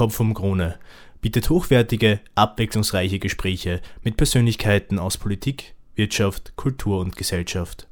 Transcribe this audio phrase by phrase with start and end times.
[0.00, 0.78] Kopf um Krone
[1.20, 7.86] bietet hochwertige, abwechslungsreiche Gespräche mit Persönlichkeiten aus Politik, Wirtschaft, Kultur und Gesellschaft.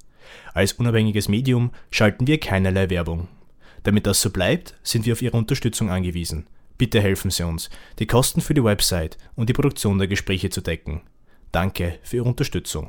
[0.55, 3.29] Als unabhängiges Medium schalten wir keinerlei Werbung.
[3.83, 6.47] Damit das so bleibt, sind wir auf Ihre Unterstützung angewiesen.
[6.79, 7.69] Bitte helfen Sie uns,
[7.99, 11.03] die Kosten für die Website und die Produktion der Gespräche zu decken.
[11.53, 12.88] Danke für Ihre Unterstützung.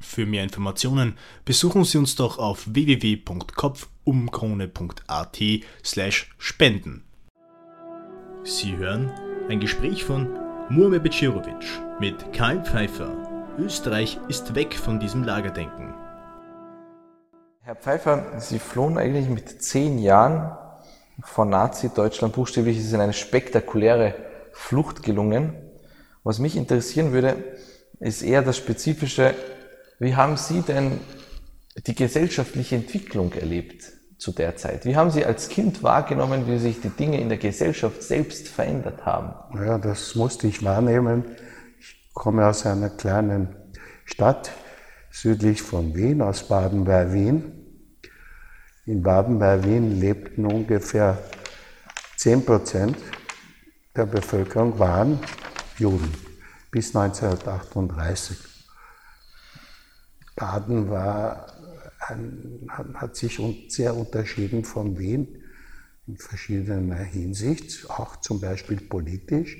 [0.00, 5.42] Für mehr Informationen besuchen Sie uns doch auf www.kopfumkrone.at
[5.84, 7.04] slash spenden.
[8.46, 9.10] Sie hören
[9.48, 10.28] ein Gespräch von
[10.68, 11.64] Murme Becirovic
[11.98, 13.16] mit Karl Pfeiffer.
[13.58, 15.94] Österreich ist weg von diesem Lagerdenken.
[17.62, 20.54] Herr Pfeiffer, Sie flohen eigentlich mit zehn Jahren
[21.22, 22.34] von Nazi-Deutschland.
[22.34, 24.14] Buchstäblich ist Ihnen eine spektakuläre
[24.52, 25.54] Flucht gelungen.
[26.22, 27.42] Was mich interessieren würde,
[27.98, 29.34] ist eher das Spezifische.
[29.98, 31.00] Wie haben Sie denn
[31.86, 34.84] die gesellschaftliche Entwicklung erlebt zu der Zeit?
[34.84, 39.04] Wie haben Sie als Kind wahrgenommen, wie sich die Dinge in der Gesellschaft selbst verändert
[39.04, 39.34] haben?
[39.58, 41.24] Ja, das musste ich wahrnehmen.
[41.78, 43.56] Ich komme aus einer kleinen
[44.04, 44.52] Stadt
[45.10, 47.52] südlich von Wien, aus Baden bei Wien.
[48.86, 51.18] In Baden bei Wien lebten ungefähr
[52.16, 52.96] 10 Prozent
[53.96, 55.20] der Bevölkerung waren
[55.78, 56.12] Juden
[56.70, 58.36] bis 1938.
[60.34, 61.46] Baden war
[62.08, 65.42] ein, hat sich sehr unterschieden von Wien
[66.06, 69.56] in verschiedener Hinsicht, auch zum Beispiel politisch.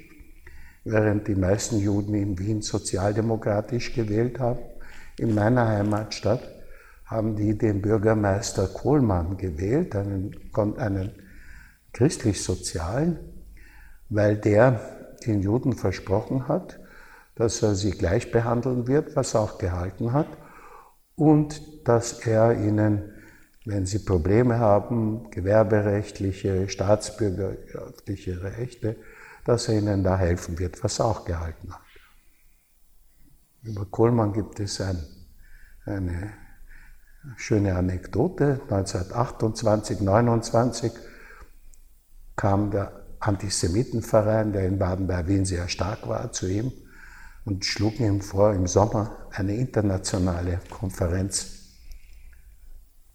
[0.84, 4.60] Während die meisten Juden in Wien sozialdemokratisch gewählt haben,
[5.18, 6.42] in meiner Heimatstadt
[7.06, 10.36] haben die den Bürgermeister Kohlmann gewählt, einen,
[10.76, 11.12] einen
[11.92, 13.18] christlich-sozialen,
[14.10, 14.80] weil der
[15.26, 16.80] den Juden versprochen hat,
[17.36, 20.28] dass er sie gleich behandeln wird, was er auch gehalten hat,
[21.16, 23.12] und dass er ihnen,
[23.64, 28.96] wenn sie Probleme haben, gewerberechtliche, staatsbürgerliche Rechte,
[29.44, 31.80] dass er ihnen da helfen wird, was er auch gehalten hat.
[33.62, 35.02] Über Kohlmann gibt es ein,
[35.86, 36.32] eine
[37.36, 38.60] schöne Anekdote.
[38.68, 40.92] 1928, 1929
[42.36, 46.72] kam der Antisemitenverein, der in Baden-Berlin sehr stark war, zu ihm
[47.44, 51.54] und schlugen ihm vor, im Sommer eine internationale Konferenz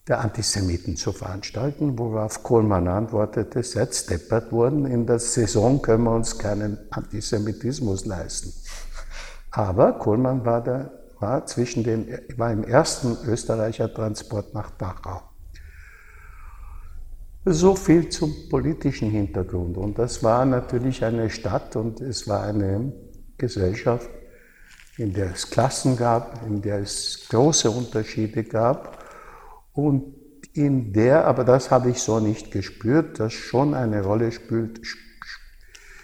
[0.08, 6.16] der Antisemiten zu veranstalten, worauf Kohlmann antwortete, seit deppert worden, in der Saison können wir
[6.16, 8.52] uns keinen Antisemitismus leisten.
[9.52, 12.08] Aber Kohlmann war, der, war, zwischen den,
[12.38, 15.22] war im ersten Österreicher Transport nach Dachau.
[17.46, 19.78] So viel zum politischen Hintergrund.
[19.78, 22.92] Und das war natürlich eine Stadt und es war eine
[23.38, 24.10] Gesellschaft,
[25.00, 29.06] in der es Klassen gab, in der es große Unterschiede gab
[29.74, 30.14] und
[30.54, 34.82] in der, aber das habe ich so nicht gespürt, dass schon eine Rolle spielt,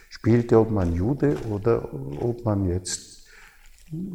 [0.09, 3.27] spielte, ob man Jude oder ob man jetzt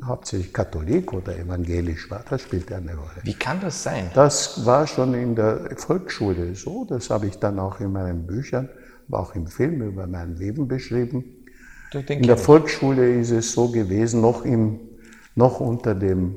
[0.04, 3.20] hauptsächlich Katholik oder evangelisch war, das spielte eine Rolle.
[3.22, 4.10] Wie kann das sein?
[4.14, 8.68] Das war schon in der Volksschule so, das habe ich dann auch in meinen Büchern,
[9.08, 11.24] aber auch im Film über mein Leben beschrieben.
[11.92, 14.78] In der Volksschule ist es so gewesen, noch, im,
[15.34, 16.36] noch unter dem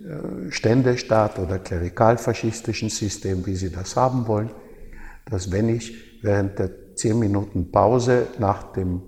[0.00, 4.50] äh, Ständestaat oder klerikalfaschistischen System, wie Sie das haben wollen,
[5.24, 9.02] dass wenn ich während der zehn Minuten Pause nach dem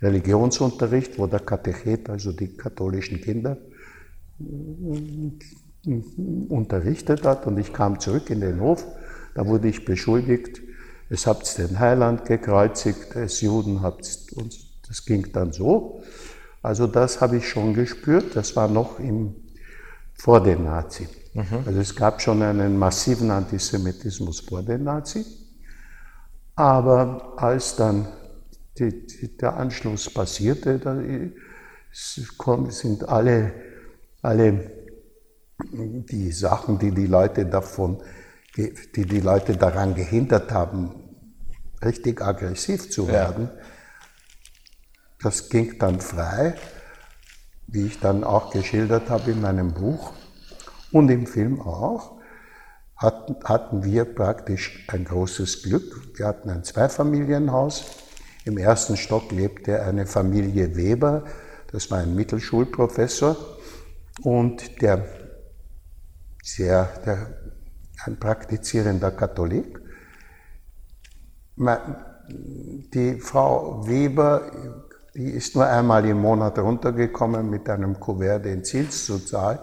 [0.00, 3.56] Religionsunterricht, wo der Katechet, also die katholischen Kinder,
[4.38, 5.32] äh,
[6.48, 8.84] unterrichtet hat und ich kam zurück in den Hof,
[9.34, 10.60] da wurde ich beschuldigt,
[11.08, 14.04] es habt den Heiland gekreuzigt, es Juden habt
[14.34, 16.02] uns das ging dann so.
[16.62, 18.34] Also das habe ich schon gespürt.
[18.34, 19.34] Das war noch im,
[20.14, 21.08] vor den Nazi.
[21.34, 21.64] Mhm.
[21.64, 25.24] Also es gab schon einen massiven Antisemitismus vor den Nazi.
[26.54, 28.08] Aber als dann
[28.78, 30.96] die, die, der Anschluss passierte, da
[32.70, 33.52] sind alle,
[34.22, 34.70] alle
[35.72, 38.02] die Sachen, die die Leute davon,
[38.56, 40.94] die die Leute daran gehindert haben,
[41.84, 43.62] richtig aggressiv zu werden, ja
[45.22, 46.54] das ging dann frei,
[47.66, 50.12] wie ich dann auch geschildert habe in meinem Buch
[50.92, 52.16] und im Film auch,
[52.96, 56.16] hatten, hatten wir praktisch ein großes Glück.
[56.16, 57.84] Wir hatten ein Zweifamilienhaus.
[58.44, 61.24] Im ersten Stock lebte eine Familie Weber,
[61.72, 63.36] das war ein Mittelschulprofessor
[64.22, 65.04] und der,
[66.42, 67.36] sehr, der,
[68.04, 69.80] ein praktizierender Katholik.
[72.28, 74.85] Die Frau Weber
[75.16, 79.58] die ist nur einmal im Monat runtergekommen mit einem Kuvert den Zins zu zahlen.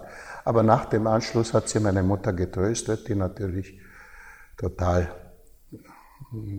[0.45, 3.79] Aber nach dem Anschluss hat sie meine Mutter getröstet, die natürlich
[4.57, 5.13] total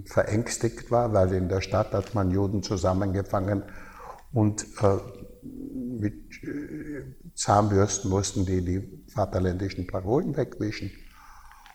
[0.06, 3.64] verängstigt war, weil in der Stadt hat man Juden zusammengefangen
[4.32, 4.96] und äh,
[5.42, 6.14] mit
[6.44, 7.04] äh,
[7.34, 10.92] Zahnbürsten mussten die die vaterländischen Parolen wegwischen.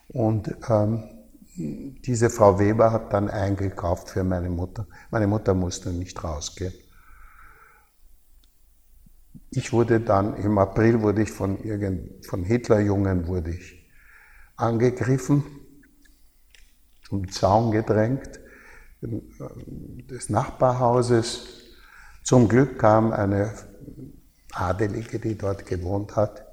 [0.07, 1.03] Und ähm,
[1.55, 4.87] diese Frau Weber hat dann eingekauft für meine Mutter.
[5.11, 6.73] Meine Mutter musste nicht rausgehen.
[9.51, 13.89] Ich wurde dann, im April wurde ich von, irgend, von Hitlerjungen wurde ich
[14.55, 15.43] angegriffen,
[17.07, 18.39] zum Zaun gedrängt,
[19.01, 21.47] des Nachbarhauses.
[22.23, 23.53] Zum Glück kam eine
[24.51, 26.45] Adelige, die dort gewohnt hat.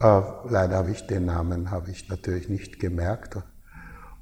[0.00, 3.38] Äh, leider habe ich den Namen habe ich natürlich nicht gemerkt.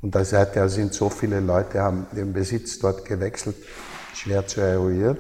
[0.01, 3.57] Und da seither sind so viele Leute, haben den Besitz dort gewechselt,
[4.15, 5.19] schwer zu eruieren.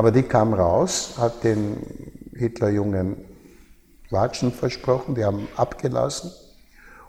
[0.00, 1.76] Aber die kam raus, hat den
[2.34, 3.18] Hitlerjungen
[4.08, 6.30] Watschen versprochen, die haben abgelassen.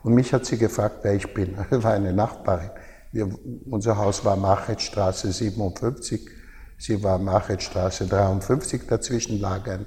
[0.04, 1.56] Und mich hat sie gefragt, wer ich bin.
[1.70, 2.70] Das war eine Nachbarin.
[3.14, 3.30] Wir,
[3.70, 6.30] unser Haus war Machetstraße 57,
[6.78, 8.88] sie war Machetstraße 53.
[8.88, 9.86] Dazwischen lag ein,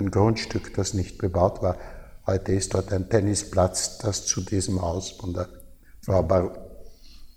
[0.00, 1.76] ein Grundstück, das nicht bebaut war.
[2.26, 5.48] Heute ist dort ein Tennisplatz, das zu diesem Haus von der
[6.04, 6.50] Frau Bar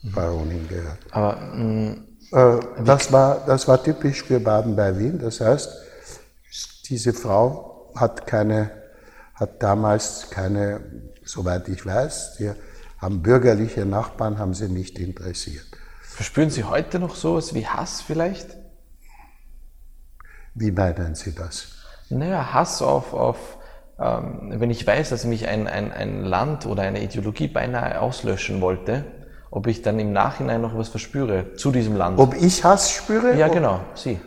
[0.01, 0.97] Baronin gehört.
[1.11, 5.19] Aber mm, das, war, das war typisch für Baden bei Wien.
[5.19, 5.69] Das heißt,
[6.87, 8.71] diese Frau hat keine,
[9.35, 10.81] hat damals keine,
[11.23, 12.51] soweit ich weiß, die
[12.97, 15.65] haben bürgerliche Nachbarn, haben sie nicht interessiert.
[16.01, 18.55] Verspüren Sie heute noch sowas wie Hass vielleicht?
[20.53, 21.69] Wie meinen Sie das?
[22.09, 23.57] Naja, Hass auf, auf
[23.99, 28.61] ähm, wenn ich weiß, dass mich ein, ein, ein Land oder eine Ideologie beinahe auslöschen
[28.61, 29.05] wollte,
[29.51, 32.17] ob ich dann im Nachhinein noch was verspüre zu diesem Land.
[32.17, 33.37] Ob ich Hass spüre?
[33.37, 34.19] Ja, genau, Sie.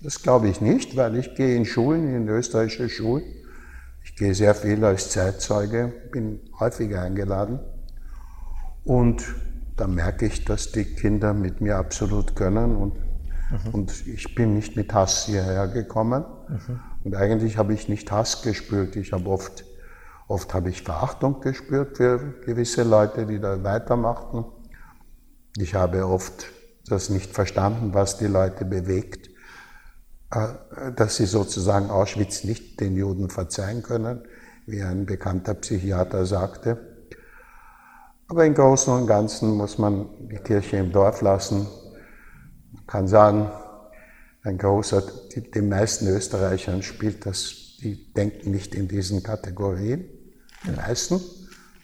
[0.00, 3.24] Das glaube ich nicht, weil ich gehe in Schulen, in österreichische Schulen.
[4.04, 7.58] Ich gehe sehr viel als Zeitzeuge, bin häufig eingeladen.
[8.84, 9.24] Und
[9.76, 12.76] da merke ich, dass die Kinder mit mir absolut können.
[12.76, 13.70] Und, mhm.
[13.72, 16.24] und ich bin nicht mit Hass hierher gekommen.
[16.48, 16.80] Mhm.
[17.02, 18.94] Und eigentlich habe ich nicht Hass gespürt.
[18.94, 19.64] Ich habe oft
[20.26, 24.44] Oft habe ich Verachtung gespürt für gewisse Leute, die da weitermachten.
[25.58, 26.46] Ich habe oft
[26.86, 29.28] das nicht verstanden, was die Leute bewegt,
[30.30, 34.22] äh, dass sie sozusagen Auschwitz nicht den Juden verzeihen können,
[34.66, 36.78] wie ein bekannter Psychiater sagte.
[38.26, 41.68] Aber im Großen und Ganzen muss man die Kirche im Dorf lassen.
[42.72, 43.50] Man kann sagen,
[44.42, 45.02] ein großer,
[45.54, 50.13] den meisten Österreichern spielt das, die denken nicht in diesen Kategorien
[50.66, 51.20] die meisten.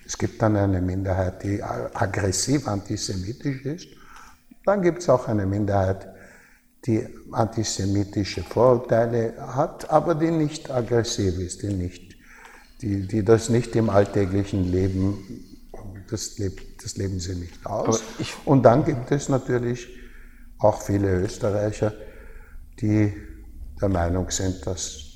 [0.06, 3.86] Es gibt dann eine Minderheit, die aggressiv antisemitisch ist.
[4.64, 6.08] Dann gibt es auch eine Minderheit,
[6.86, 12.16] die antisemitische Vorurteile hat, aber die nicht aggressiv ist, die, nicht,
[12.80, 15.44] die, die das nicht im alltäglichen Leben,
[16.10, 16.36] das,
[16.82, 18.02] das leben sie nicht aus.
[18.44, 19.88] Und dann gibt es natürlich
[20.58, 21.92] auch viele Österreicher,
[22.80, 23.12] die
[23.80, 25.09] der Meinung sind, dass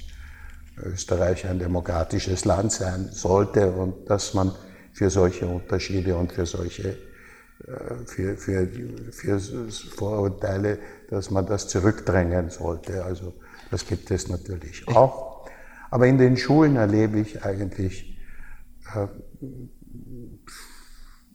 [0.77, 4.53] Österreich ein demokratisches Land sein sollte und dass man
[4.93, 6.97] für solche Unterschiede und für solche
[7.67, 8.69] äh, für, für,
[9.13, 9.41] für
[9.97, 10.79] Vorurteile,
[11.09, 13.05] dass man das zurückdrängen sollte.
[13.05, 13.35] Also
[13.71, 15.49] das gibt es natürlich auch.
[15.91, 18.19] Aber in den Schulen erlebe ich eigentlich,
[18.95, 19.07] äh,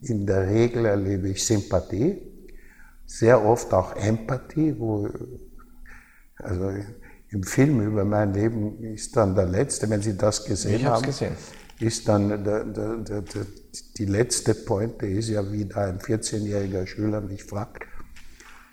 [0.02, 2.22] in der Regel erlebe ich Sympathie,
[3.06, 5.08] sehr oft auch Empathie, wo,
[6.36, 6.72] also
[7.32, 11.02] im Film über mein Leben ist dann der letzte, wenn Sie das gesehen ich haben,
[11.04, 11.36] gesehen.
[11.78, 13.22] ist dann der, der, der,
[13.96, 17.84] die letzte Pointe ist ja, wie da ein 14-jähriger Schüler mich fragt,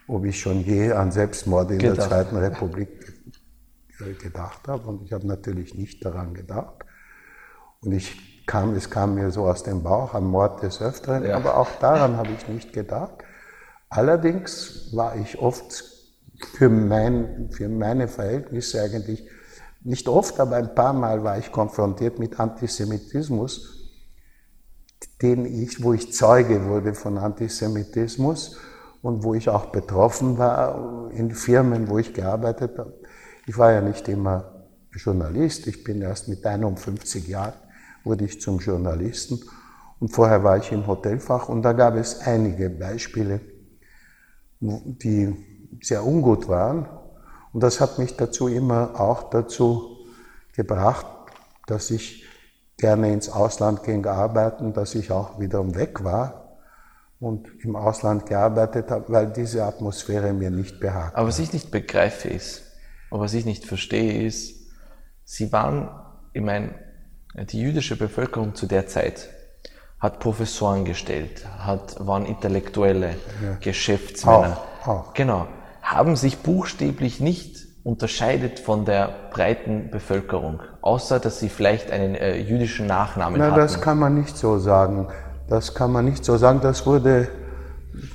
[0.08, 1.98] ob ich schon je an Selbstmord in gedacht.
[1.98, 2.90] der Zweiten Republik
[4.20, 4.88] gedacht habe.
[4.88, 6.84] Und ich habe natürlich nicht daran gedacht.
[7.82, 11.36] Und ich kam, es kam mir so aus dem Bauch am Mord des Öfteren, ja.
[11.36, 13.24] aber auch daran habe ich nicht gedacht.
[13.90, 15.97] Allerdings war ich oft
[16.58, 19.28] für, mein, für meine Verhältnisse eigentlich
[19.84, 23.92] nicht oft, aber ein paar Mal war ich konfrontiert mit Antisemitismus,
[25.22, 28.58] den ich, wo ich Zeuge wurde von Antisemitismus
[29.02, 32.94] und wo ich auch betroffen war in Firmen, wo ich gearbeitet habe.
[33.46, 37.54] Ich war ja nicht immer Journalist, ich bin erst mit 51 Jahren
[38.04, 39.40] wurde ich zum Journalisten
[40.00, 43.42] und vorher war ich im Hotelfach und da gab es einige Beispiele,
[44.60, 45.47] die
[45.82, 46.88] sehr ungut waren.
[47.54, 49.98] Und das hat mich dazu immer auch dazu
[50.56, 51.06] gebracht,
[51.66, 52.26] dass ich
[52.78, 56.60] gerne ins Ausland ging arbeiten, dass ich auch wiederum weg war
[57.20, 61.16] und im Ausland gearbeitet habe, weil diese Atmosphäre mir nicht behagt.
[61.16, 62.64] Aber was ich nicht begreife ist,
[63.10, 64.56] oder was ich nicht verstehe ist,
[65.30, 65.90] Sie waren,
[66.32, 66.74] ich meine,
[67.36, 69.28] die jüdische Bevölkerung zu der Zeit
[70.00, 73.58] hat Professoren gestellt, hat, waren Intellektuelle, ja.
[73.60, 74.58] Geschäftsmänner.
[74.84, 75.14] Auch, auch.
[75.14, 75.48] Genau.
[75.88, 82.38] Haben sich buchstäblich nicht unterscheidet von der breiten Bevölkerung, außer dass sie vielleicht einen äh,
[82.38, 83.56] jüdischen Nachnamen Na, hatten.
[83.56, 85.08] Das kann man nicht so sagen.
[85.48, 86.60] Das kann man nicht so sagen.
[86.62, 87.30] Das wurde,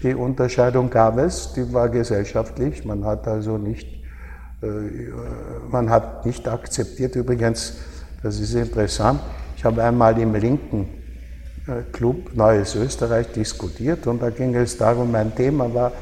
[0.02, 2.85] die Unterscheidung gab es, die war gesellschaftlich.
[2.85, 3.88] Man hat also nicht,
[4.62, 4.67] äh,
[5.71, 7.17] man hat nicht akzeptiert.
[7.17, 7.79] Übrigens,
[8.23, 9.21] das ist interessant.
[9.57, 10.91] Ich habe einmal im linken
[11.67, 15.93] äh, Club Neues Österreich diskutiert und da ging es darum, mein Thema war,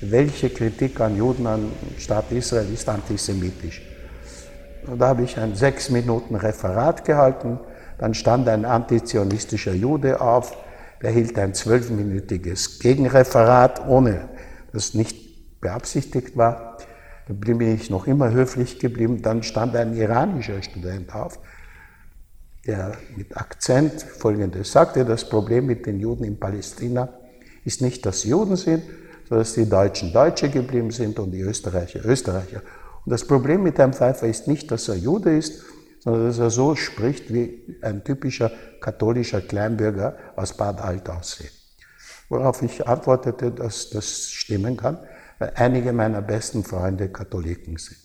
[0.00, 3.82] welche Kritik an Juden, an Staat Israel ist antisemitisch.
[4.86, 7.58] Und da habe ich ein sechs Minuten Referat gehalten,
[7.98, 10.56] dann stand ein antizionistischer Jude auf,
[11.02, 14.28] der hielt ein zwölfminütiges Gegenreferat, ohne
[14.72, 16.78] das nicht beabsichtigt war.
[17.26, 19.20] Da bin ich noch immer höflich geblieben.
[19.20, 21.38] Dann stand ein iranischer Student auf,
[22.66, 27.08] der mit Akzent Folgendes sagte, das Problem mit den Juden in Palästina
[27.64, 28.82] ist nicht, dass sie Juden sind,
[29.28, 32.62] sodass die Deutschen Deutsche geblieben sind und die Österreicher Österreicher.
[33.04, 35.62] Und das Problem mit Herrn Pfeiffer ist nicht, dass er Jude ist,
[36.00, 41.50] sondern dass er so spricht wie ein typischer katholischer Kleinbürger aus Bad Altaussee.
[42.28, 44.98] Worauf ich antwortete, dass das stimmen kann,
[45.38, 47.98] weil einige meiner besten Freunde Katholiken sind.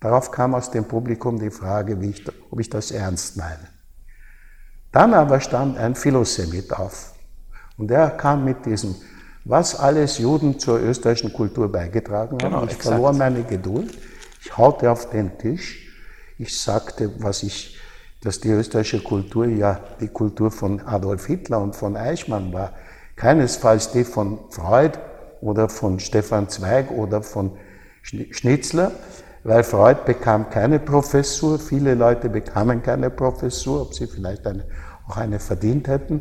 [0.00, 3.68] Darauf kam aus dem Publikum die Frage, ich, ob ich das ernst meine.
[4.92, 7.14] Dann aber stand ein Philosemit auf
[7.76, 8.94] und er kam mit diesem
[9.44, 12.50] was alles Juden zur österreichischen Kultur beigetragen haben.
[12.50, 12.88] Genau, ich exakt.
[12.88, 13.96] verlor meine Geduld.
[14.40, 15.92] Ich haute auf den Tisch.
[16.38, 17.78] Ich sagte, was ich,
[18.22, 22.72] dass die österreichische Kultur ja die Kultur von Adolf Hitler und von Eichmann war.
[23.16, 24.98] Keinesfalls die von Freud
[25.40, 27.52] oder von Stefan Zweig oder von
[28.02, 28.92] Schnitzler,
[29.44, 34.64] weil Freud bekam keine Professur, viele Leute bekamen keine Professur, ob sie vielleicht eine,
[35.06, 36.20] auch eine verdient hätten.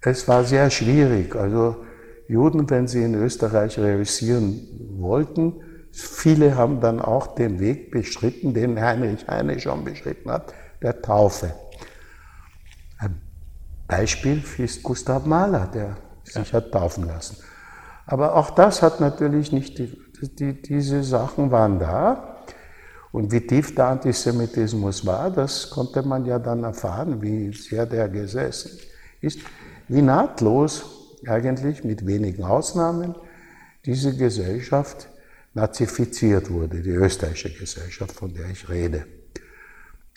[0.00, 1.34] Es war sehr schwierig.
[1.34, 1.76] Also
[2.28, 4.66] Juden, wenn sie in Österreich reüssieren
[4.98, 5.54] wollten.
[5.92, 10.52] Viele haben dann auch den Weg beschritten, den Heinrich Heine schon beschritten hat,
[10.82, 11.54] der Taufe.
[12.98, 13.20] Ein
[13.86, 17.36] Beispiel ist Gustav Mahler, der sich hat taufen lassen.
[18.06, 22.36] Aber auch das hat natürlich nicht, die, die, diese Sachen waren da.
[23.12, 28.08] Und wie tief der Antisemitismus war, das konnte man ja dann erfahren, wie sehr der
[28.08, 28.78] gesessen
[29.20, 29.40] ist,
[29.88, 30.95] wie nahtlos
[31.26, 33.14] eigentlich mit wenigen Ausnahmen
[33.84, 35.08] diese Gesellschaft
[35.54, 39.06] nazifiziert wurde, die österreichische Gesellschaft, von der ich rede.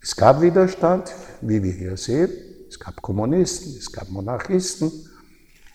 [0.01, 2.29] Es gab Widerstand, wie wir hier sehen.
[2.67, 4.91] Es gab Kommunisten, es gab Monarchisten,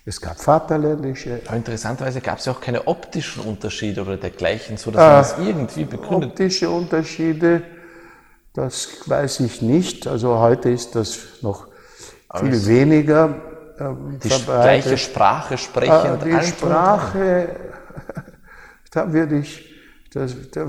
[0.04, 1.40] es gab Vaterländische.
[1.46, 5.84] Aber interessanterweise gab es ja auch keine optischen Unterschiede oder dergleichen, sodass man das irgendwie
[5.84, 6.30] begründet.
[6.30, 7.62] Optische Unterschiede,
[8.52, 10.06] das weiß ich nicht.
[10.06, 11.68] Also heute ist das noch
[12.38, 14.84] viel weniger ähm, die verbreitet.
[14.84, 16.20] gleiche Sprache sprechen.
[16.20, 17.48] Äh, die Sprache,
[18.92, 19.74] da würde ich,
[20.12, 20.66] das, da,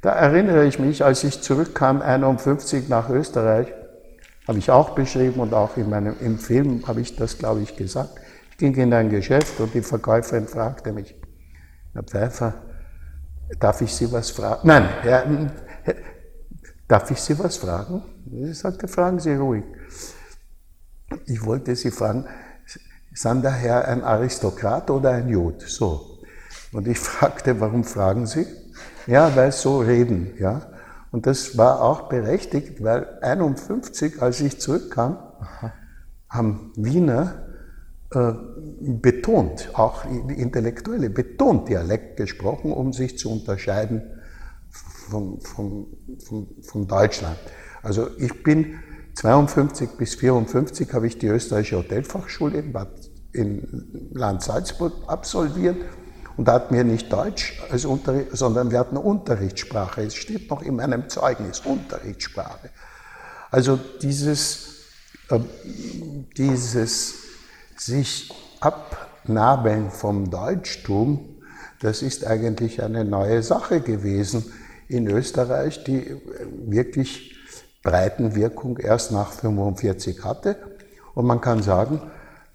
[0.00, 3.68] da, erinnere ich mich, als ich zurückkam, 51 nach Österreich,
[4.46, 7.76] habe ich auch beschrieben und auch in meinem, im Film habe ich das, glaube ich,
[7.76, 8.10] gesagt.
[8.50, 11.14] Ich ging in ein Geschäft und die Verkäuferin fragte mich,
[11.94, 12.54] Herr Pfeiffer,
[13.58, 14.66] darf ich Sie was fragen?
[14.66, 15.24] Nein, Herr,
[16.88, 18.02] darf ich Sie was fragen?
[18.30, 19.64] Ich sagte, fragen Sie ruhig.
[21.26, 22.26] Ich wollte Sie fragen,
[23.14, 25.62] sind der Herr ein Aristokrat oder ein Jud?
[25.62, 26.20] So.
[26.72, 28.46] Und ich fragte, warum fragen Sie?
[29.06, 30.62] Ja, weil so reden, ja.
[31.10, 35.72] Und das war auch berechtigt, weil 51, als ich zurückkam, Aha.
[36.28, 37.48] haben Wiener
[38.14, 38.32] äh,
[38.80, 44.02] betont, auch Intellektuelle, betont Dialekt gesprochen, um sich zu unterscheiden
[44.70, 45.86] von, von,
[46.26, 47.36] von, von Deutschland.
[47.82, 48.78] Also ich bin
[49.14, 52.88] 52 bis 54 habe ich die österreichische Hotelfachschule in, Bad,
[53.32, 55.76] in Land Salzburg absolviert
[56.36, 60.02] und da hatten wir nicht Deutsch als Unterricht, sondern wir hatten Unterrichtssprache.
[60.02, 62.70] Es steht noch in meinem Zeugnis, Unterrichtssprache.
[63.50, 64.86] Also dieses,
[65.28, 65.40] äh,
[66.36, 67.14] dieses
[67.76, 71.36] sich abnabeln vom Deutschtum,
[71.80, 74.44] das ist eigentlich eine neue Sache gewesen
[74.88, 76.16] in Österreich, die
[76.66, 77.31] wirklich
[77.82, 80.56] Breitenwirkung erst nach 1945 hatte.
[81.14, 82.00] Und man kann sagen,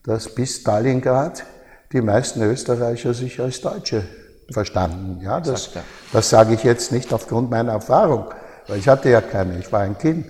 [0.04, 1.44] dass bis Stalingrad
[1.92, 4.04] die meisten Österreicher sich als Deutsche
[4.52, 5.22] verstanden.
[5.22, 5.72] Ja, das,
[6.12, 8.26] das sage ich jetzt nicht aufgrund meiner Erfahrung,
[8.68, 10.26] weil ich hatte ja keine, ich war ein Kind.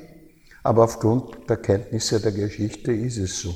[0.63, 3.55] Aber aufgrund der Kenntnisse der Geschichte ist es so.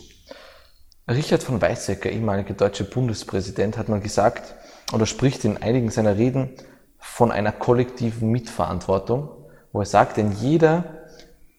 [1.10, 4.56] Richard von Weizsäcker, ehemaliger deutscher Bundespräsident, hat mal gesagt
[4.94, 6.52] oder spricht in einigen seiner Reden
[7.00, 9.30] von einer kollektiven Mitverantwortung,
[9.74, 11.01] wo er sagt, denn jeder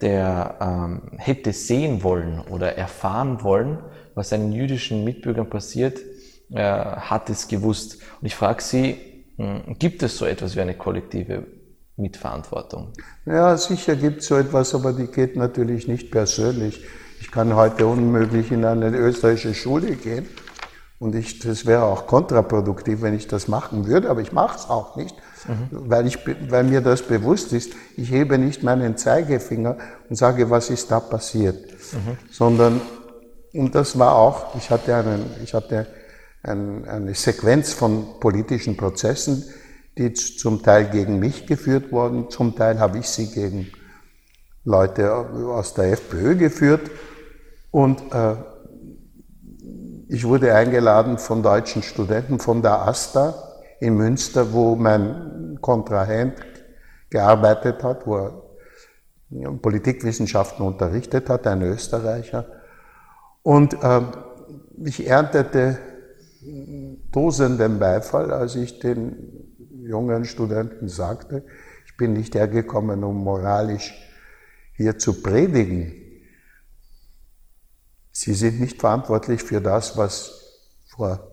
[0.03, 3.79] der ähm, hätte sehen wollen oder erfahren wollen,
[4.15, 6.01] was seinen jüdischen Mitbürgern passiert,
[6.51, 7.99] äh, hat es gewusst.
[8.21, 8.97] Und ich frage Sie,
[9.37, 11.47] hm, gibt es so etwas wie eine kollektive
[11.97, 12.93] Mitverantwortung?
[13.25, 16.85] Ja, sicher gibt es so etwas, aber die geht natürlich nicht persönlich.
[17.21, 20.29] Ich kann heute unmöglich in eine österreichische Schule gehen
[20.99, 24.69] und ich, das wäre auch kontraproduktiv, wenn ich das machen würde, aber ich mache es
[24.69, 25.15] auch nicht,
[25.47, 25.69] mhm.
[25.71, 26.19] weil, ich,
[26.49, 27.73] weil mir das bewusst ist.
[27.97, 29.77] Ich hebe nicht meinen Zeigefinger
[30.09, 32.17] und sage, was ist da passiert, mhm.
[32.31, 32.81] sondern,
[33.53, 35.87] und das war auch, ich hatte, einen, ich hatte
[36.43, 39.45] ein, eine Sequenz von politischen Prozessen,
[39.99, 43.71] die zum Teil gegen mich geführt wurden, zum Teil habe ich sie gegen
[44.65, 46.91] Leute aus der FPÖ geführt.
[47.71, 48.37] Und äh,
[50.09, 53.52] ich wurde eingeladen von deutschen Studenten von der ASTA
[53.83, 56.35] in Münster, wo mein Kontrahent
[57.11, 58.43] gearbeitet hat, wo er
[59.61, 62.47] Politikwissenschaften unterrichtet hat, ein Österreicher.
[63.43, 64.03] Und äh,
[64.85, 65.79] ich erntete
[67.11, 69.49] tosenden Beifall, als ich den
[69.83, 71.45] jungen Studenten sagte,
[71.85, 73.95] ich bin nicht hergekommen, um moralisch
[74.77, 75.93] hier zu predigen.
[78.13, 81.32] Sie sind nicht verantwortlich für das, was vor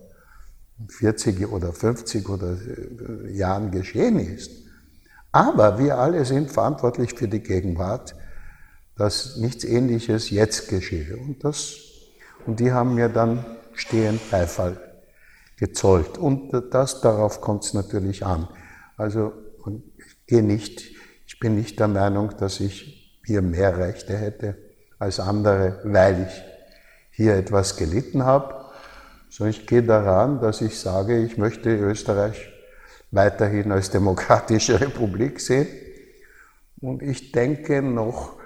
[0.88, 4.51] 40 oder 50 oder äh, Jahren geschehen ist.
[5.31, 8.15] Aber wir alle sind verantwortlich für die Gegenwart,
[8.95, 11.17] dass nichts Ähnliches jetzt geschehe.
[11.17, 11.75] Und, das,
[12.45, 14.77] und die haben mir dann stehend Beifall
[15.57, 16.17] gezollt.
[16.17, 18.48] Und das, darauf kommt es natürlich an.
[18.98, 19.33] Also
[19.98, 20.91] ich gehe nicht,
[21.27, 24.57] ich bin nicht der Meinung, dass ich hier mehr Rechte hätte
[24.98, 26.43] als andere, weil ich
[27.12, 28.58] hier etwas gelitten habe,
[29.29, 32.51] sondern ich gehe daran, dass ich sage, ich möchte Österreich
[33.12, 35.67] weiterhin als demokratische Republik sehen.
[36.81, 38.39] Und ich denke noch,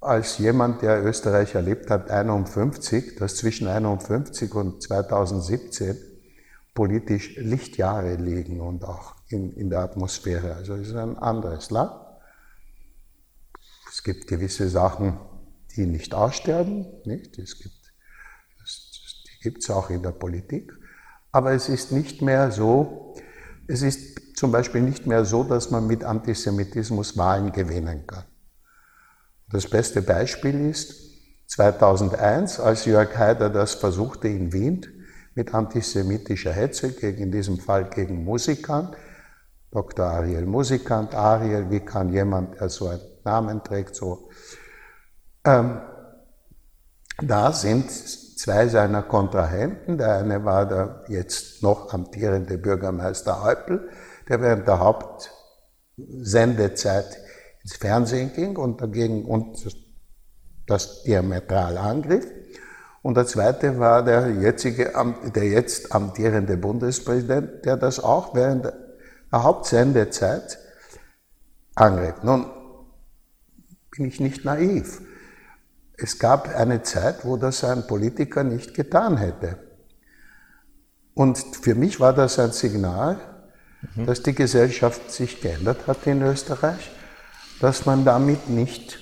[0.00, 5.96] als jemand, der Österreich erlebt hat, 51, dass zwischen 51 und 2017
[6.74, 10.54] politisch Lichtjahre liegen und auch in, in der Atmosphäre.
[10.54, 11.92] Also es ist ein anderes Land.
[13.90, 15.18] Es gibt gewisse Sachen,
[15.74, 17.38] die nicht aussterben, nicht?
[17.38, 17.75] Es gibt,
[19.46, 20.72] gibt es auch in der Politik.
[21.30, 23.14] Aber es ist nicht mehr so,
[23.68, 28.24] es ist zum Beispiel nicht mehr so, dass man mit Antisemitismus Wahlen gewinnen kann.
[29.48, 30.96] Das beste Beispiel ist
[31.46, 34.84] 2001, als Jörg Haider das versuchte in Wien,
[35.36, 38.96] mit antisemitischer Hetze, gegen, in diesem Fall gegen Musikant.
[39.70, 40.06] Dr.
[40.06, 44.28] Ariel Musikant, Ariel, wie kann jemand, der so einen Namen trägt, so.
[45.44, 45.80] Ähm,
[47.22, 47.86] da sind
[48.36, 49.98] zwei seiner Kontrahenten.
[49.98, 53.88] Der eine war der jetzt noch amtierende Bürgermeister Häupl,
[54.28, 57.18] der während der Hauptsendezeit
[57.62, 59.66] ins Fernsehen ging und dagegen und
[60.66, 62.26] das diametral angriff.
[63.02, 64.92] Und der zweite war der, jetzige,
[65.34, 68.74] der jetzt amtierende Bundespräsident, der das auch während der
[69.32, 70.58] Hauptsendezeit
[71.76, 72.24] angreift.
[72.24, 72.46] Nun
[73.92, 75.02] bin ich nicht naiv.
[75.98, 79.58] Es gab eine Zeit, wo das ein Politiker nicht getan hätte.
[81.14, 83.18] Und für mich war das ein Signal,
[83.94, 84.06] mhm.
[84.06, 86.90] dass die Gesellschaft sich geändert hat in Österreich,
[87.60, 88.98] dass man damit nicht,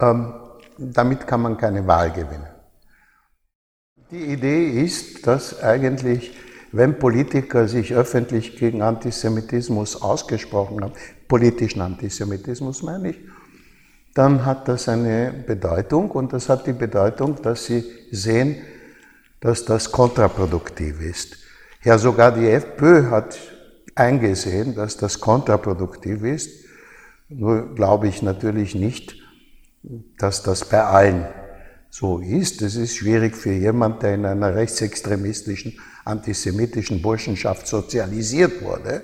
[0.00, 0.32] ähm,
[0.78, 2.46] damit kann man keine Wahl gewinnen.
[4.12, 6.36] Die Idee ist, dass eigentlich,
[6.70, 10.92] wenn Politiker sich öffentlich gegen Antisemitismus ausgesprochen haben,
[11.26, 13.18] politischen Antisemitismus meine ich,
[14.14, 18.56] dann hat das eine Bedeutung und das hat die Bedeutung, dass sie sehen,
[19.40, 21.38] dass das kontraproduktiv ist.
[21.82, 23.38] Ja, sogar die FPÖ hat
[23.94, 26.50] eingesehen, dass das kontraproduktiv ist.
[27.28, 29.14] Nur glaube ich natürlich nicht,
[30.18, 31.26] dass das bei allen
[31.88, 32.62] so ist.
[32.62, 39.02] Es ist schwierig für jemand, der in einer rechtsextremistischen, antisemitischen Burschenschaft sozialisiert wurde,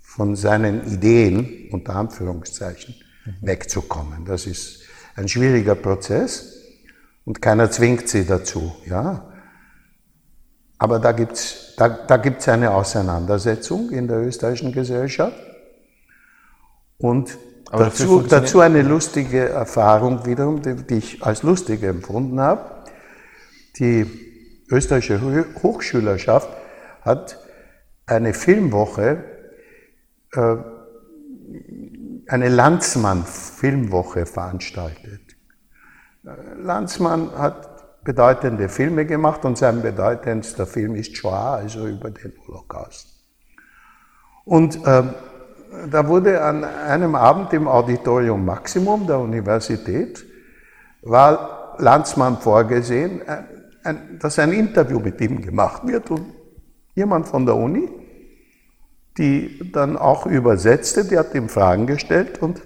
[0.00, 2.94] von seinen Ideen, unter Anführungszeichen.
[3.40, 4.24] Wegzukommen.
[4.24, 4.82] Das ist
[5.16, 6.54] ein schwieriger Prozess
[7.24, 8.74] und keiner zwingt sie dazu.
[8.86, 9.32] Ja?
[10.78, 15.36] Aber da gibt es da, da gibt's eine Auseinandersetzung in der österreichischen Gesellschaft.
[16.98, 17.36] Und
[17.70, 22.84] dazu, dazu eine lustige Erfahrung wiederum, die, die ich als lustig empfunden habe.
[23.78, 24.06] Die
[24.70, 26.48] österreichische Hochschülerschaft
[27.02, 27.38] hat
[28.06, 29.24] eine Filmwoche,
[30.32, 30.56] äh,
[32.28, 35.20] eine Landsmann-Filmwoche veranstaltet.
[36.56, 43.08] Landsmann hat bedeutende Filme gemacht und sein bedeutendster Film ist Shoah, also über den Holocaust.
[44.44, 45.14] Und ähm,
[45.90, 50.24] da wurde an einem Abend im Auditorium Maximum der Universität,
[51.02, 53.22] war Landsmann vorgesehen,
[53.82, 56.26] ein, dass ein Interview mit ihm gemacht wird und
[56.94, 57.88] jemand von der Uni,
[59.18, 62.62] die dann auch übersetzte, die hat ihm Fragen gestellt und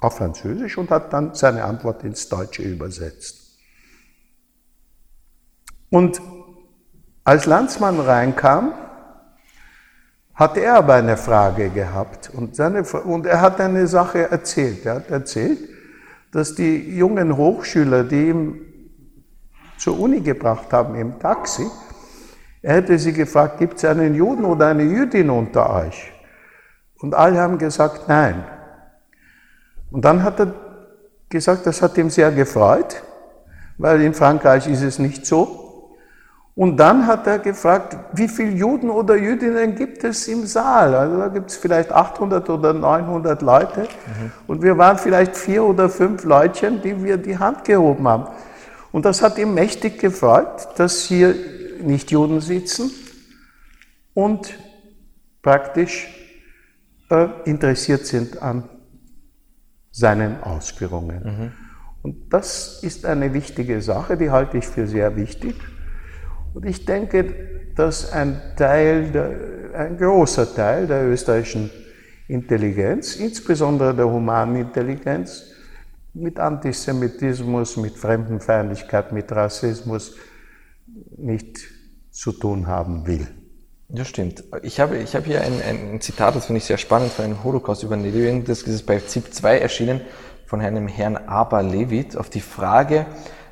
[0.00, 3.58] auf Französisch und hat dann seine Antwort ins Deutsche übersetzt.
[5.90, 6.20] Und
[7.24, 8.72] als Landsmann reinkam,
[10.34, 14.86] hat er aber eine Frage gehabt und, seine, und er hat eine Sache erzählt.
[14.86, 15.58] Er hat erzählt,
[16.32, 18.60] dass die jungen Hochschüler, die ihm
[19.76, 21.66] zur Uni gebracht haben im Taxi,
[22.62, 26.12] er hätte sie gefragt, gibt es einen Juden oder eine Jüdin unter euch?
[27.00, 28.44] Und alle haben gesagt, nein.
[29.90, 30.52] Und dann hat er
[31.28, 33.02] gesagt, das hat ihm sehr gefreut,
[33.78, 35.96] weil in Frankreich ist es nicht so.
[36.54, 40.94] Und dann hat er gefragt, wie viele Juden oder Jüdinnen gibt es im Saal?
[40.94, 43.82] Also da gibt es vielleicht 800 oder 900 Leute.
[43.82, 44.32] Mhm.
[44.46, 48.26] Und wir waren vielleicht vier oder fünf Leutchen, die wir die Hand gehoben haben.
[48.92, 51.34] Und das hat ihm mächtig gefreut, dass hier
[51.82, 52.90] nicht Juden sitzen
[54.14, 54.54] und
[55.42, 56.08] praktisch
[57.10, 58.68] äh, interessiert sind an
[59.90, 61.22] seinen Ausführungen.
[61.24, 61.52] Mhm.
[62.02, 65.54] Und das ist eine wichtige Sache, die halte ich für sehr wichtig.
[66.54, 71.70] Und ich denke, dass ein Teil, der, ein großer Teil der österreichischen
[72.28, 75.44] Intelligenz, insbesondere der humanen Intelligenz,
[76.14, 80.16] mit Antisemitismus, mit Fremdenfeindlichkeit, mit Rassismus
[81.16, 81.58] nicht
[82.10, 83.26] zu tun haben will.
[83.92, 84.44] Ja, stimmt.
[84.62, 87.42] Ich habe, ich habe hier ein, ein Zitat, das finde ich sehr spannend, von einem
[87.42, 90.00] Holocaust-Überlebenden, das ist bei ZIP 2 erschienen,
[90.46, 93.06] von einem Herrn Aber Levit, auf die Frage,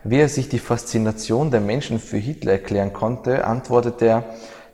[0.04, 4.24] wie er sich die Faszination der Menschen für Hitler erklären konnte, antwortet er,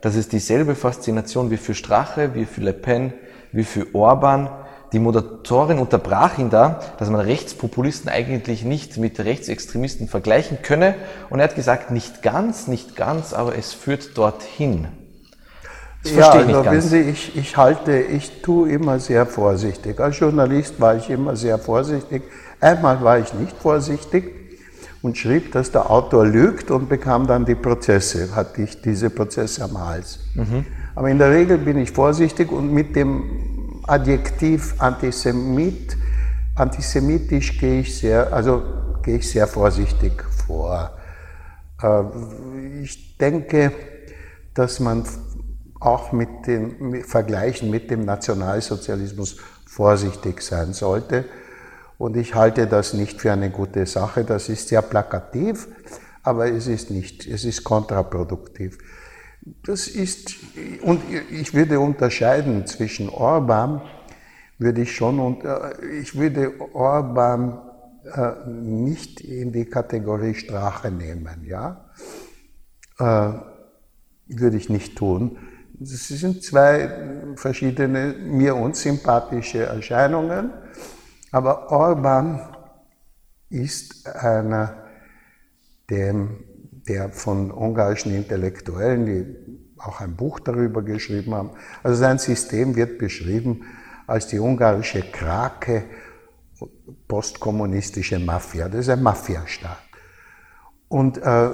[0.01, 3.13] dass es dieselbe Faszination wie für Strache, wie für Le Pen,
[3.51, 4.49] wie für Orban.
[4.95, 10.95] Die Moderatorin unterbrach ihn da, dass man Rechtspopulisten eigentlich nicht mit Rechtsextremisten vergleichen könne.
[11.29, 14.87] Und er hat gesagt, nicht ganz, nicht ganz, aber es führt dorthin.
[16.01, 19.99] Das ja, also wissen Sie, ich, ich halte, ich tue immer sehr vorsichtig.
[19.99, 22.23] Als Journalist war ich immer sehr vorsichtig.
[22.61, 24.31] Einmal war ich nicht vorsichtig
[25.01, 29.61] und schrieb, dass der Autor lügt und bekam dann die Prozesse, hatte ich diese Prozesse
[29.65, 30.19] am Hals.
[30.35, 30.65] Mhm.
[30.95, 33.54] Aber in der Regel bin ich vorsichtig und mit dem
[33.87, 35.95] Adjektiv Antisemit,
[36.55, 38.63] antisemitisch gehe ich sehr, also
[39.03, 40.91] gehe ich sehr vorsichtig vor.
[41.81, 42.03] Äh,
[42.81, 43.71] ich denke,
[44.53, 45.03] dass man
[45.79, 51.25] auch mit den Vergleichen mit dem Nationalsozialismus vorsichtig sein sollte
[51.97, 54.23] und ich halte das nicht für eine gute Sache.
[54.23, 55.67] Das ist sehr plakativ,
[56.23, 58.77] aber es ist nicht, es ist kontraproduktiv.
[59.45, 60.35] Das ist,
[60.81, 63.81] und ich würde unterscheiden zwischen Orban,
[64.57, 65.43] würde ich schon, und
[66.01, 67.61] ich würde Orban
[68.05, 71.89] äh, nicht in die Kategorie Strache nehmen, ja.
[72.99, 73.33] Äh,
[74.27, 75.37] würde ich nicht tun.
[75.73, 76.89] Das sind zwei
[77.35, 80.51] verschiedene, mir unsympathische Erscheinungen.
[81.31, 82.39] Aber Orban
[83.49, 84.83] ist einer,
[85.89, 86.43] dem,
[86.87, 89.25] der von ungarischen Intellektuellen, die
[89.77, 91.51] auch ein Buch darüber geschrieben haben,
[91.83, 93.61] also sein System wird beschrieben
[94.07, 95.85] als die ungarische Krake,
[97.07, 98.69] postkommunistische Mafia.
[98.69, 99.79] Das ist ein Mafiastaat.
[100.87, 101.49] Und äh,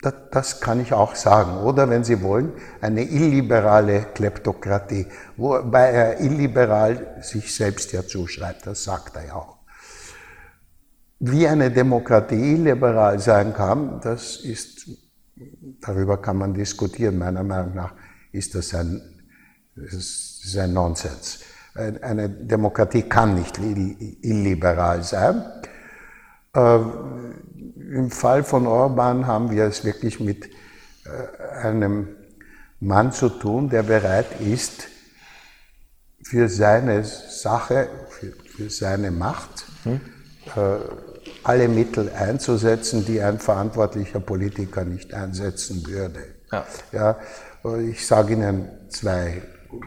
[0.00, 1.58] das, das, kann ich auch sagen.
[1.58, 5.06] Oder wenn Sie wollen, eine illiberale Kleptokratie,
[5.36, 9.57] wobei er illiberal sich selbst ja zuschreibt, das sagt er ja auch.
[11.20, 14.88] Wie eine Demokratie illiberal sein kann, das ist,
[15.80, 17.18] darüber kann man diskutieren.
[17.18, 17.94] Meiner Meinung nach
[18.30, 19.00] ist das ein,
[19.74, 19.94] das
[20.44, 21.40] ist ein Nonsens.
[21.74, 25.44] Eine Demokratie kann nicht illiberal sein.
[26.54, 26.78] Äh,
[27.90, 32.08] Im Fall von Orban haben wir es wirklich mit äh, einem
[32.80, 34.88] Mann zu tun, der bereit ist,
[36.22, 40.00] für seine Sache, für, für seine Macht, hm?
[40.56, 41.07] äh,
[41.44, 46.20] alle Mittel einzusetzen, die ein verantwortlicher Politiker nicht einsetzen würde.
[46.50, 46.66] Ja.
[46.92, 47.18] Ja,
[47.78, 49.42] ich sage Ihnen zwei,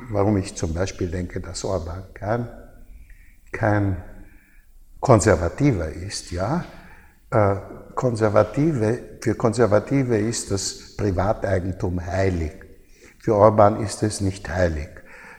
[0.09, 2.47] warum ich zum Beispiel denke, dass Orban kein,
[3.51, 4.03] kein
[4.99, 6.65] Konservativer ist, ja.
[7.31, 7.55] Äh,
[7.95, 12.53] Konservative, für Konservative ist das Privateigentum heilig.
[13.19, 14.89] Für Orban ist es nicht heilig.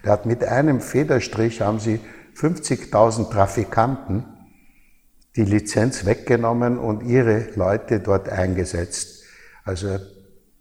[0.03, 2.01] Er hat mit einem Federstrich haben sie
[2.37, 4.25] 50.000 Trafikanten
[5.37, 9.25] die Lizenz weggenommen und ihre Leute dort eingesetzt.
[9.65, 9.99] Also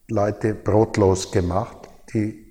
[0.08, 2.46] Leute brotlos gemacht, die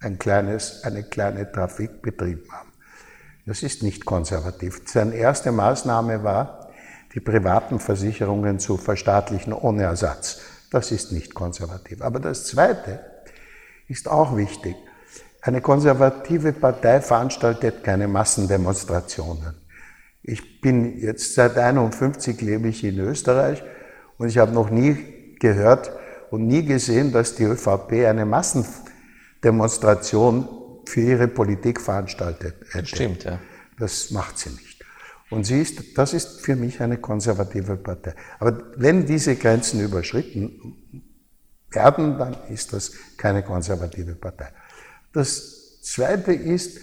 [0.00, 2.72] ein kleines, eine kleine Trafik betrieben haben.
[3.46, 4.82] Das ist nicht konservativ.
[4.86, 6.70] Seine erste Maßnahme war,
[7.14, 10.40] die privaten Versicherungen zu verstaatlichen ohne Ersatz.
[10.70, 12.02] Das ist nicht konservativ.
[12.02, 13.00] Aber das Zweite
[13.86, 14.74] ist auch wichtig.
[15.40, 19.63] Eine konservative Partei veranstaltet keine Massendemonstrationen.
[20.26, 23.62] Ich bin jetzt seit 51 lebe ich in Österreich
[24.16, 25.92] und ich habe noch nie gehört
[26.30, 30.48] und nie gesehen, dass die ÖVP eine Massendemonstration
[30.86, 32.86] für ihre Politik veranstaltet hätte.
[32.86, 33.38] Stimmt, ja.
[33.78, 34.82] Das macht sie nicht.
[35.30, 38.14] Und sie ist, das ist für mich eine konservative Partei.
[38.38, 41.04] Aber wenn diese Grenzen überschritten
[41.70, 44.48] werden, dann ist das keine konservative Partei.
[45.12, 46.80] Das Zweite ist,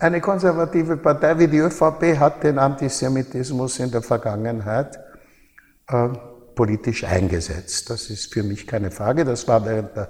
[0.00, 4.98] eine konservative Partei wie die ÖVP hat den Antisemitismus in der Vergangenheit
[5.88, 6.08] äh,
[6.54, 7.90] politisch eingesetzt.
[7.90, 9.24] Das ist für mich keine Frage.
[9.24, 10.08] Das war während der,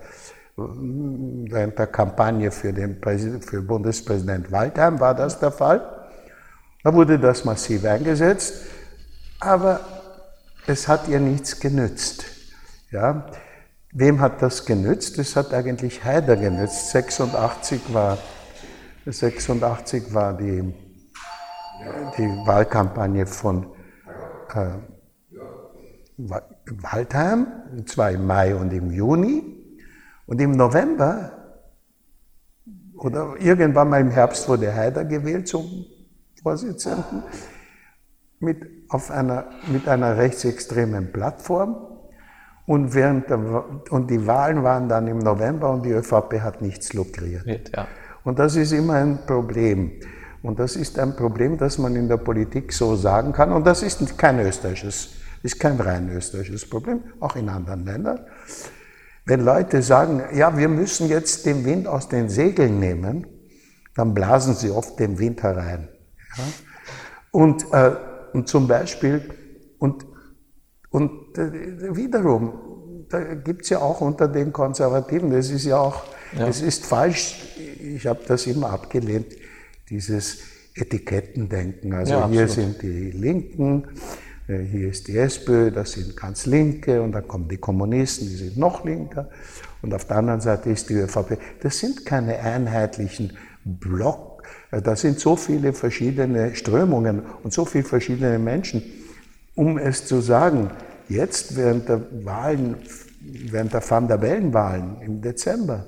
[0.56, 3.00] während der Kampagne für, den
[3.40, 6.08] für Bundespräsident Waldheim war das der Fall.
[6.82, 8.64] Da wurde das massiv eingesetzt,
[9.40, 9.80] aber
[10.66, 12.24] es hat ihr nichts genützt.
[12.90, 13.26] Ja?
[13.92, 15.18] Wem hat das genützt?
[15.18, 16.90] Es hat eigentlich Haider genützt.
[16.90, 18.18] 86 war,
[19.06, 20.74] 86 war die,
[22.16, 23.66] die Wahlkampagne von
[24.54, 24.70] äh,
[26.16, 29.54] Waldheim, und zwar im Mai und im Juni.
[30.26, 31.32] Und im November
[32.98, 35.86] oder irgendwann mal im Herbst wurde Haider gewählt zum
[36.42, 37.22] Vorsitzenden
[38.40, 38.58] mit,
[38.88, 41.76] auf einer, mit einer rechtsextremen Plattform.
[42.66, 46.92] Und, während der, und die Wahlen waren dann im November und die ÖVP hat nichts
[46.92, 47.70] lukriert.
[47.74, 47.86] Ja.
[48.28, 49.90] Und das ist immer ein Problem.
[50.42, 53.50] Und das ist ein Problem, das man in der Politik so sagen kann.
[53.50, 58.20] Und das ist kein österreichisches, ist kein rein österreichisches Problem, auch in anderen Ländern.
[59.24, 63.26] Wenn Leute sagen, ja, wir müssen jetzt den Wind aus den Segeln nehmen,
[63.96, 65.88] dann blasen sie oft den Wind herein.
[66.36, 66.44] Ja?
[67.30, 67.92] Und, äh,
[68.34, 69.22] und zum Beispiel,
[69.78, 70.04] und,
[70.90, 76.02] und äh, wiederum, da gibt es ja auch unter den Konservativen, das ist ja auch.
[76.36, 77.36] Es ist falsch,
[77.80, 79.26] ich habe das immer abgelehnt,
[79.88, 80.38] dieses
[80.74, 81.92] Etikettendenken.
[81.94, 83.84] Also ja, hier sind die Linken,
[84.46, 88.36] äh, hier ist die SPÖ, das sind ganz Linke und dann kommen die Kommunisten, die
[88.36, 89.30] sind noch linker
[89.82, 91.38] und auf der anderen Seite ist die ÖVP.
[91.60, 94.28] Das sind keine einheitlichen Block
[94.70, 98.82] äh, da sind so viele verschiedene Strömungen und so viele verschiedene Menschen.
[99.54, 100.70] Um es zu sagen,
[101.08, 102.76] jetzt während der Wahlen,
[103.20, 105.84] während der Van der Bellen-Wahlen im Dezember,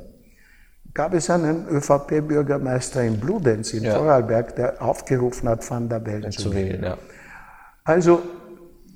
[0.94, 3.96] gab es einen ÖVP-Bürgermeister in Bludenz in ja.
[3.96, 6.83] Vorarlberg, der aufgerufen hat, Van der Bellen zu, wählen.
[6.83, 6.98] Ja.
[7.85, 8.22] Also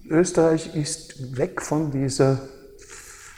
[0.09, 2.41] Österreich ist weg von dieser,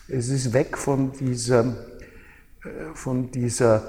[0.08, 3.82] es ist weg von dieser, äh, von dieser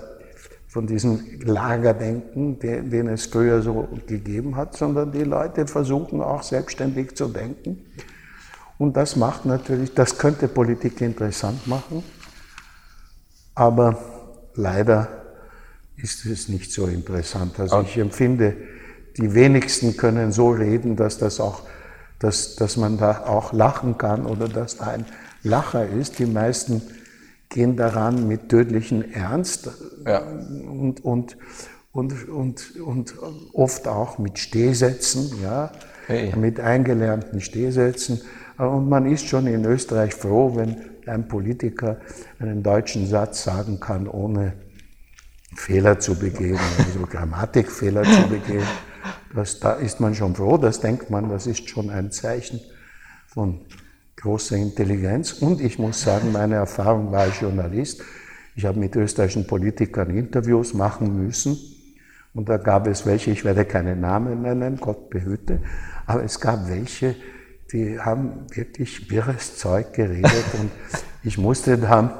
[0.70, 6.44] von diesem Lagerdenken, den, den es früher so gegeben hat, sondern die Leute versuchen auch
[6.44, 7.86] selbstständig zu denken.
[8.78, 12.04] Und das macht natürlich, das könnte Politik interessant machen,
[13.56, 14.17] aber
[14.58, 15.08] leider
[15.96, 17.60] ist es nicht so interessant.
[17.60, 18.56] Also ich empfinde,
[19.18, 21.64] die wenigsten können so reden, dass das auch,
[22.20, 25.06] dass, dass man da auch lachen kann oder dass da ein
[25.44, 26.20] Lacher ist.
[26.20, 26.82] Die meisten
[27.50, 29.70] gehen daran mit tödlichem Ernst
[30.06, 30.20] ja.
[30.20, 31.38] und, und,
[31.92, 33.16] und, und, und
[33.54, 35.72] oft auch mit Stehsätzen, ja,
[36.06, 36.36] hey.
[36.36, 38.22] mit eingelernten Stehsätzen.
[38.58, 40.78] Und man ist schon in Österreich froh, wenn
[41.10, 41.98] ein Politiker
[42.40, 44.54] einen deutschen Satz sagen kann, ohne
[45.56, 48.68] Fehler zu begehen, also Grammatikfehler zu begehen.
[49.34, 52.60] Das, da ist man schon froh, das denkt man, das ist schon ein Zeichen
[53.28, 53.62] von
[54.16, 55.34] große Intelligenz.
[55.34, 58.02] Und ich muss sagen, meine Erfahrung war als Journalist.
[58.56, 61.58] Ich habe mit österreichischen Politikern Interviews machen müssen.
[62.34, 65.60] Und da gab es welche, ich werde keine Namen nennen, Gott behüte,
[66.06, 67.16] aber es gab welche,
[67.72, 70.72] die haben wirklich wirres Zeug geredet und
[71.24, 72.12] ich musste dann,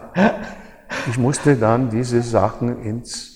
[1.10, 3.36] ich musste dann diese Sachen ins,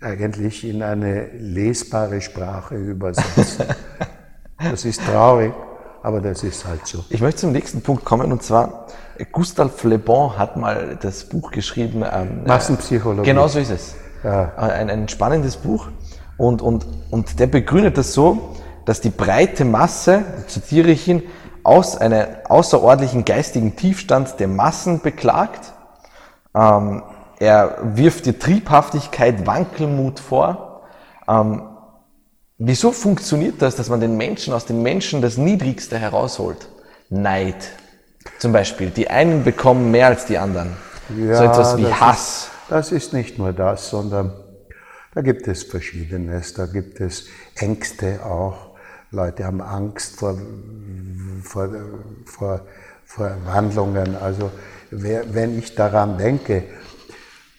[0.00, 3.66] eigentlich in eine lesbare Sprache übersetzen.
[4.58, 5.52] Das ist traurig
[6.06, 7.04] aber das ist halt so.
[7.10, 8.86] Ich möchte zum nächsten Punkt kommen und zwar
[9.32, 12.04] Gustave Le Bon hat mal das Buch geschrieben.
[12.08, 13.28] Ähm, Massenpsychologie.
[13.28, 13.96] Genau so ist es.
[14.22, 14.52] Ja.
[14.56, 15.88] Äh, ein, ein spannendes Buch
[16.36, 21.24] und, und, und der begründet das so, dass die breite Masse, zitiere ich ihn,
[21.66, 25.72] aus einem außerordentlichen geistigen Tiefstand der Massen beklagt.
[26.54, 27.02] Ähm,
[27.38, 30.82] er wirft die Triebhaftigkeit, Wankelmut vor.
[31.28, 31.62] Ähm,
[32.58, 36.68] Wieso funktioniert das, dass man den Menschen aus den Menschen das Niedrigste herausholt?
[37.10, 37.70] Neid.
[38.38, 38.88] Zum Beispiel.
[38.88, 40.74] Die einen bekommen mehr als die anderen.
[41.18, 42.18] Ja, so etwas wie das Hass.
[42.18, 44.32] Ist, das ist nicht nur das, sondern
[45.14, 46.54] da gibt es Verschiedenes.
[46.54, 47.26] Da gibt es
[47.56, 48.65] Ängste auch.
[49.10, 50.36] Leute haben Angst vor,
[51.42, 51.68] vor,
[52.24, 52.60] vor,
[53.04, 54.16] vor Wandlungen.
[54.16, 54.50] Also
[54.90, 56.64] wenn ich daran denke,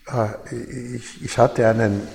[0.08, 0.56] äh,
[0.96, 2.08] ich, ich hatte einen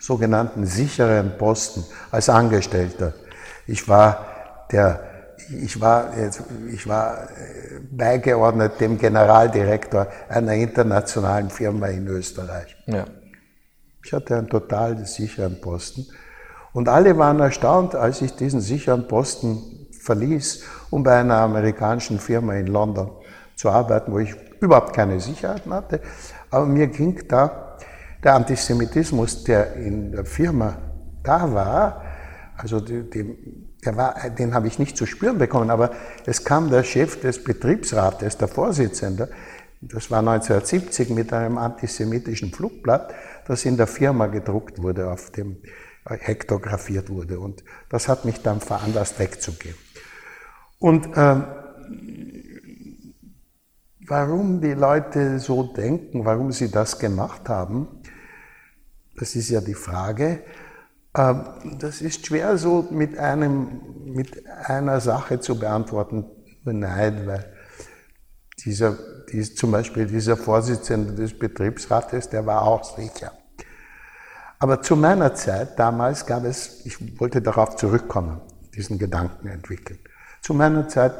[0.00, 3.14] sogenannten sicheren Posten als Angestellter.
[3.66, 5.10] Ich war der
[5.62, 6.12] ich war,
[6.72, 12.74] ich war äh, beigeordnet dem Generaldirektor einer internationalen Firma in Österreich.
[12.86, 13.04] Ja.
[14.02, 16.06] Ich hatte einen total sicheren Posten.
[16.74, 22.54] Und alle waren erstaunt, als ich diesen sicheren Posten verließ, um bei einer amerikanischen Firma
[22.54, 23.10] in London
[23.54, 26.00] zu arbeiten, wo ich überhaupt keine Sicherheiten hatte.
[26.50, 27.76] Aber mir ging da
[28.22, 30.76] der Antisemitismus, der in der Firma
[31.22, 32.02] da war,
[32.56, 33.04] also die,
[33.84, 35.90] war, den habe ich nicht zu spüren bekommen, aber
[36.26, 39.28] es kam der Chef des Betriebsrates, der Vorsitzende,
[39.80, 43.14] das war 1970 mit einem antisemitischen Flugblatt,
[43.46, 45.58] das in der Firma gedruckt wurde, auf dem
[46.04, 47.40] hektografiert wurde.
[47.40, 49.76] Und das hat mich dann veranlasst, wegzugehen.
[50.78, 51.44] Und ähm,
[54.06, 57.88] warum die Leute so denken, warum sie das gemacht haben,
[59.16, 60.42] das ist ja die Frage.
[61.16, 61.44] Ähm,
[61.78, 66.26] das ist schwer so mit, einem, mit einer Sache zu beantworten.
[66.64, 67.52] Nein, weil
[68.64, 68.98] dieser,
[69.30, 73.32] dies, zum Beispiel dieser Vorsitzende des Betriebsrates, der war auch sicher.
[74.64, 78.40] Aber zu meiner Zeit damals gab es, ich wollte darauf zurückkommen,
[78.74, 79.98] diesen Gedanken entwickeln.
[80.40, 81.12] Zu meiner Zeit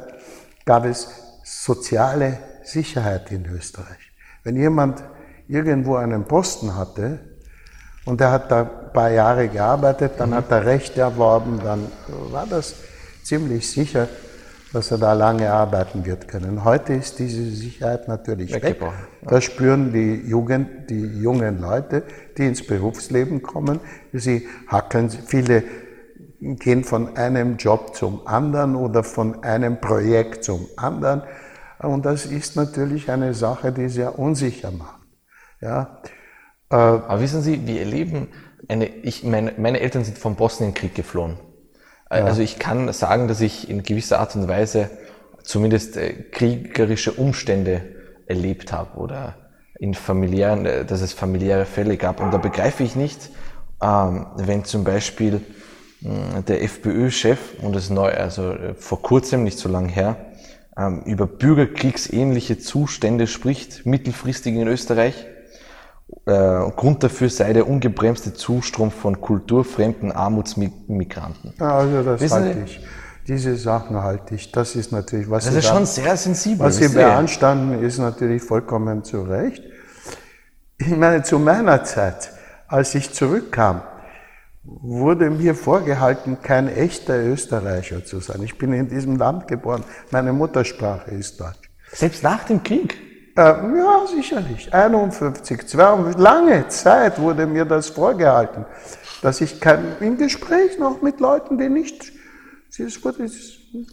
[0.65, 1.07] gab es
[1.43, 4.11] soziale Sicherheit in Österreich.
[4.43, 5.03] Wenn jemand
[5.47, 7.19] irgendwo einen Posten hatte,
[8.05, 10.35] und er hat da ein paar Jahre gearbeitet, dann mhm.
[10.37, 11.91] hat er Recht erworben, dann
[12.31, 12.73] war das
[13.21, 14.07] ziemlich sicher,
[14.75, 16.65] dass er da lange arbeiten wird können.
[16.65, 18.83] Heute ist diese Sicherheit natürlich weg.
[19.21, 22.03] Das spüren die, Jugend, die jungen Leute,
[22.37, 23.79] die ins Berufsleben kommen.
[24.11, 25.63] Sie hackeln, viele
[26.41, 31.23] gehen von einem Job zum anderen oder von einem Projekt zum anderen.
[31.79, 34.99] Und das ist natürlich eine Sache, die sehr unsicher macht.
[35.61, 36.01] Ja.
[36.69, 38.27] Äh, Aber wissen Sie, wir erleben,
[38.67, 41.37] eine, ich, meine, meine Eltern sind vom Bosnienkrieg geflohen.
[42.09, 42.25] Äh, ja.
[42.25, 44.89] Also ich kann sagen, dass ich in gewisser Art und Weise
[45.43, 47.81] zumindest äh, kriegerische Umstände
[48.27, 49.35] erlebt habe oder
[49.79, 52.21] in familiären, dass es familiäre Fälle gab.
[52.21, 53.29] Und da begreife ich nicht,
[53.83, 55.41] ähm, wenn zum Beispiel
[56.01, 60.17] der FPÖ-Chef, und das ist neu, also vor kurzem, nicht so lange her,
[60.77, 65.25] ähm, über bürgerkriegsähnliche Zustände spricht, mittelfristig in Österreich,
[66.25, 66.31] äh,
[66.75, 71.53] Grund dafür sei der ungebremste Zustrom von kulturfremden Armutsmigranten.
[71.59, 72.79] Also das Wissen halte ich.
[73.27, 74.51] Diese Sachen halte ich.
[74.51, 76.67] Das ist natürlich, was das Sie ist schon sehr sensibel.
[76.67, 79.63] Was Sie beanstanden, ist natürlich vollkommen zu Recht.
[80.77, 82.31] Ich meine, zu meiner Zeit,
[82.67, 83.81] als ich zurückkam,
[84.63, 88.41] wurde mir vorgehalten, kein echter Österreicher zu sein.
[88.43, 89.83] Ich bin in diesem Land geboren.
[90.11, 91.69] Meine Muttersprache ist Deutsch.
[91.91, 92.95] Selbst nach dem Krieg?
[93.37, 94.73] Äh, ja, sicherlich.
[94.73, 98.65] 51, 52, lange Zeit wurde mir das vorgehalten,
[99.21, 102.13] dass ich kann, im Gespräch noch mit Leuten, die nicht.
[102.77, 103.29] Es wurde,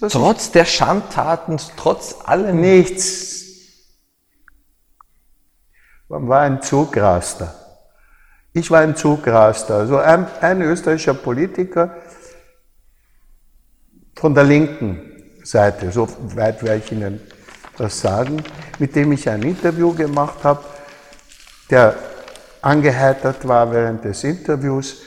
[0.08, 2.60] trotz der Schandtaten, trotz allem.
[2.60, 3.42] Nichts.
[6.08, 7.54] Man war ein Zugraster.
[8.52, 9.76] Ich war ein Zugraster.
[9.76, 11.96] Also ein, ein österreichischer Politiker
[14.14, 15.00] von der linken
[15.42, 17.20] Seite, so weit werde ich Ihnen
[17.78, 18.42] das sagen,
[18.78, 20.62] mit dem ich ein Interview gemacht habe,
[21.70, 21.96] der
[22.60, 25.02] angeheitert war während des Interviews,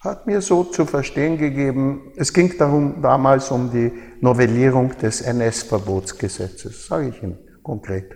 [0.00, 6.86] hat mir so zu verstehen gegeben, es ging darum damals um die Novellierung des NS-Verbotsgesetzes,
[6.86, 8.12] sage ich Ihnen konkret.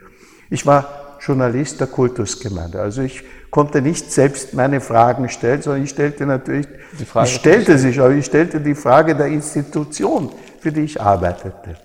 [0.50, 5.90] Ich war Journalist der Kultusgemeinde, also ich konnte nicht selbst meine Fragen stellen, sondern ich
[5.90, 10.70] stellte natürlich, die Frage ich stellte sich, aber ich stellte die Frage der Institution, für
[10.70, 11.76] die ich arbeitete.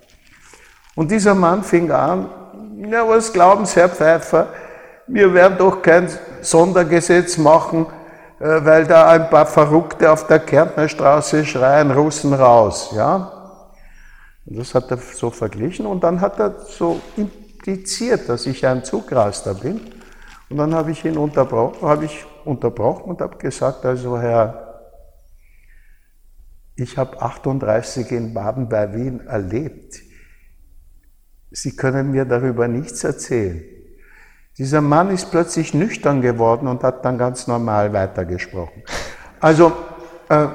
[0.96, 2.30] Und dieser Mann fing an,
[2.90, 4.48] ja, was glauben Sie, Herr Pfeiffer,
[5.08, 6.10] wir werden doch kein
[6.42, 7.86] Sondergesetz machen,
[8.40, 13.32] äh, weil da ein paar Verrückte auf der Kärntnerstraße schreien, Russen raus, ja.
[14.46, 18.84] Und das hat er so verglichen und dann hat er so impliziert, dass ich ein
[18.84, 19.82] Zugraster bin.
[20.50, 24.84] Und dann habe ich ihn unterbrochen, habe ich unterbrochen und habe gesagt, also Herr,
[26.76, 30.05] ich habe 38 in Baden bei Wien erlebt.
[31.58, 33.64] Sie können mir darüber nichts erzählen.
[34.58, 38.84] Dieser Mann ist plötzlich nüchtern geworden und hat dann ganz normal weitergesprochen.
[39.40, 39.72] Also
[40.28, 40.48] äh,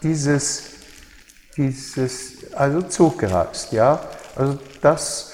[0.00, 0.62] dieses,
[1.56, 4.00] dieses, also Zugrast, ja,
[4.36, 5.32] also das,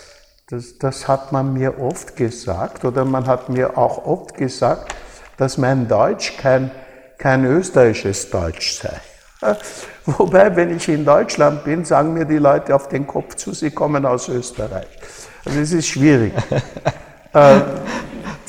[0.48, 4.94] das, das hat man mir oft gesagt oder man hat mir auch oft gesagt,
[5.36, 6.70] dass mein Deutsch kein,
[7.18, 9.00] kein österreichisches Deutsch sei.
[10.06, 13.70] Wobei, wenn ich in Deutschland bin, sagen mir die Leute auf den Kopf zu, sie
[13.70, 14.86] kommen aus Österreich.
[15.44, 16.32] Also es ist schwierig.
[17.32, 17.60] äh,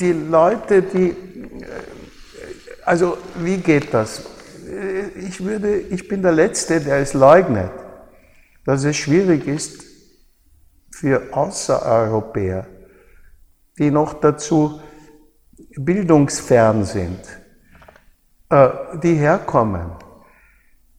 [0.00, 1.14] die Leute, die, äh,
[2.84, 4.22] also wie geht das?
[5.16, 7.70] Ich, würde, ich bin der Letzte, der es leugnet,
[8.64, 9.84] dass es schwierig ist
[10.90, 12.66] für Außereuropäer,
[13.78, 14.80] die noch dazu
[15.76, 17.20] bildungsfern sind,
[18.50, 18.68] äh,
[19.02, 19.92] die herkommen,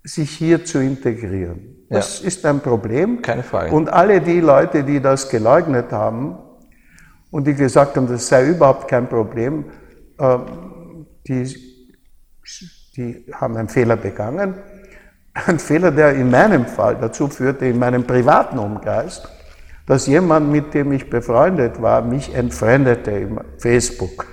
[0.08, 1.86] sich hier zu integrieren.
[1.90, 2.28] Das ja.
[2.28, 3.22] ist ein Problem.
[3.22, 3.74] Keine Frage.
[3.74, 6.38] Und alle die Leute, die das geleugnet haben
[7.32, 9.66] und die gesagt haben, das sei überhaupt kein Problem,
[10.18, 10.38] äh,
[11.28, 11.56] die,
[12.96, 14.56] die haben einen Fehler begangen.
[15.34, 19.22] Ein Fehler, der in meinem Fall dazu führte, in meinem privaten Umkreis,
[19.86, 24.26] dass jemand, mit dem ich befreundet war, mich entfremdete im Facebook.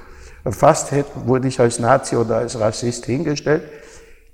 [0.51, 0.93] Fast
[1.27, 3.63] wurde ich als Nazi oder als Rassist hingestellt.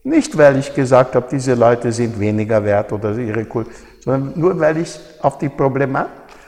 [0.03, 4.59] Nicht, weil ich gesagt habe, diese Leute sind weniger wert oder ihre Kultur, sondern nur,
[4.59, 6.07] weil ich auf die, Probleme,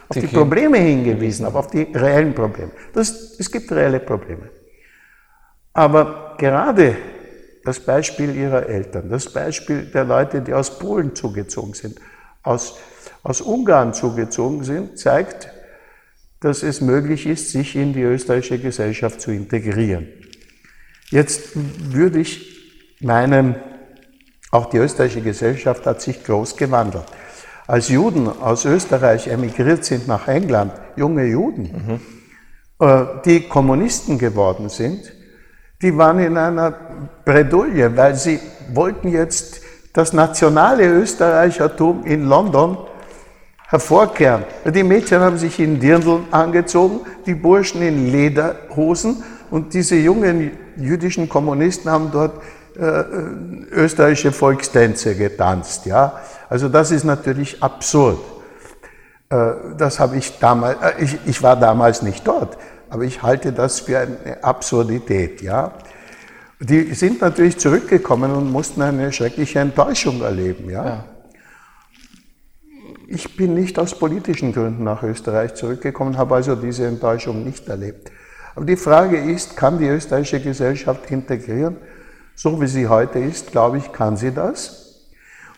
[0.08, 2.70] auf die Probleme hingewiesen habe, auf die reellen Probleme.
[2.94, 4.48] Das, es gibt reelle Probleme.
[5.74, 6.96] Aber gerade
[7.64, 12.00] das Beispiel ihrer Eltern, das Beispiel der Leute, die aus Polen zugezogen sind,
[12.42, 12.78] aus,
[13.22, 15.50] aus Ungarn zugezogen sind, zeigt,
[16.40, 20.08] dass es möglich ist, sich in die österreichische Gesellschaft zu integrieren.
[21.10, 22.51] Jetzt würde ich
[23.04, 23.56] meinen,
[24.50, 27.04] auch die österreichische Gesellschaft hat sich groß gewandelt.
[27.66, 32.00] Als Juden aus Österreich emigriert sind nach England, junge Juden,
[32.80, 33.20] mhm.
[33.24, 35.12] die Kommunisten geworden sind,
[35.80, 36.74] die waren in einer
[37.24, 38.40] Bredouille, weil sie
[38.72, 39.60] wollten jetzt
[39.92, 42.78] das nationale Österreichertum in London
[43.68, 44.44] hervorkehren.
[44.64, 51.28] Die Mädchen haben sich in Dirndl angezogen, die Burschen in Lederhosen und diese jungen jüdischen
[51.28, 52.40] Kommunisten haben dort
[52.74, 55.86] österreichische Volkstänze getanzt.
[55.86, 56.20] Ja?
[56.48, 58.18] Also das ist natürlich absurd.
[59.32, 62.58] Äh, das habe ich damals, äh, ich, ich war damals nicht dort,
[62.90, 65.40] aber ich halte das für eine Absurdität.
[65.40, 65.72] Ja?
[66.60, 70.70] Die sind natürlich zurückgekommen und mussten eine schreckliche Enttäuschung erleben.
[70.70, 70.84] Ja?
[70.84, 71.04] ja.
[73.08, 78.10] Ich bin nicht aus politischen Gründen nach Österreich zurückgekommen, habe also diese Enttäuschung nicht erlebt.
[78.54, 81.76] Aber die Frage ist, kann die österreichische Gesellschaft integrieren?
[82.34, 85.10] So wie sie heute ist, glaube ich, kann sie das.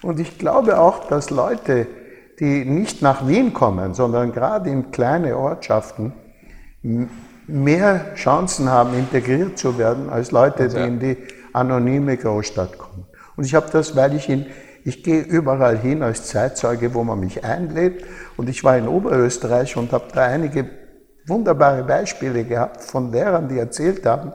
[0.03, 1.87] Und ich glaube auch, dass Leute,
[2.41, 6.13] die nicht nach Wien kommen, sondern gerade in kleine Ortschaften,
[7.47, 11.17] mehr Chancen haben, integriert zu werden, als Leute, die in die
[11.53, 13.07] anonyme Großstadt kommen.
[13.37, 14.47] Und ich habe das, weil ich in
[14.87, 18.05] ich gehe überall hin als Zeitzeuge, wo man mich einlädt.
[18.37, 20.69] Und ich war in Oberösterreich und habe da einige
[21.27, 24.33] wunderbare Beispiele gehabt von Lehrern, die erzählt haben,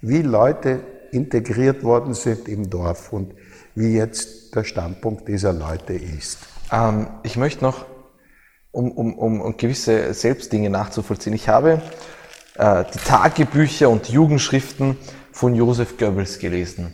[0.00, 0.78] wie Leute
[1.12, 3.34] integriert worden sind im Dorf und
[3.74, 6.38] wie jetzt der Standpunkt dieser Leute ist.
[6.72, 7.86] Ähm, ich möchte noch,
[8.72, 11.82] um, um, um, gewisse Selbstdinge nachzuvollziehen, ich habe
[12.56, 14.96] äh, die Tagebücher und Jugendschriften
[15.32, 16.92] von Josef Goebbels gelesen.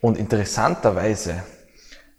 [0.00, 1.42] Und interessanterweise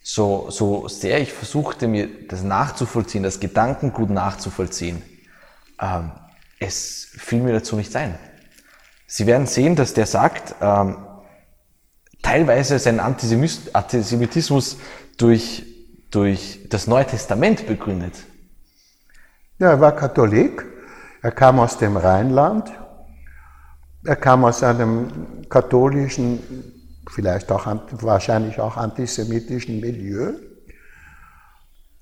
[0.01, 5.01] so, so sehr ich versuchte, mir das nachzuvollziehen, das Gedankengut nachzuvollziehen,
[5.79, 6.11] ähm,
[6.59, 8.17] es fiel mir dazu nicht ein.
[9.07, 10.97] Sie werden sehen, dass der sagt, ähm,
[12.21, 14.77] teilweise seinen Antisemitismus
[15.17, 15.65] durch,
[16.11, 18.13] durch das Neue Testament begründet.
[19.57, 20.65] Ja, er war Katholik,
[21.21, 22.71] er kam aus dem Rheinland,
[24.05, 25.09] er kam aus einem
[25.49, 26.39] katholischen
[27.09, 30.33] vielleicht auch wahrscheinlich auch antisemitischen Milieu.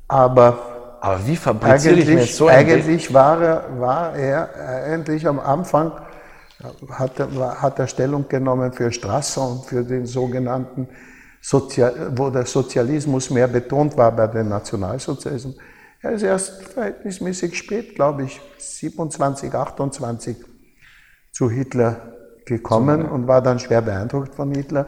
[0.07, 4.49] Aber, Aber wie fabriziere ich mir so ein Eigentlich war er, war er
[4.85, 5.91] eigentlich am Anfang,
[6.89, 10.87] hat er, hat er Stellung genommen für Strasser und für den sogenannten
[11.41, 15.55] Sozial, wo der Sozialismus mehr betont war bei den Nationalsozialismus.
[16.01, 20.37] Er ist erst verhältnismäßig spät, glaube ich, 27, 28
[21.31, 22.13] zu Hitler
[22.45, 24.85] gekommen und war dann schwer beeindruckt von Hitler.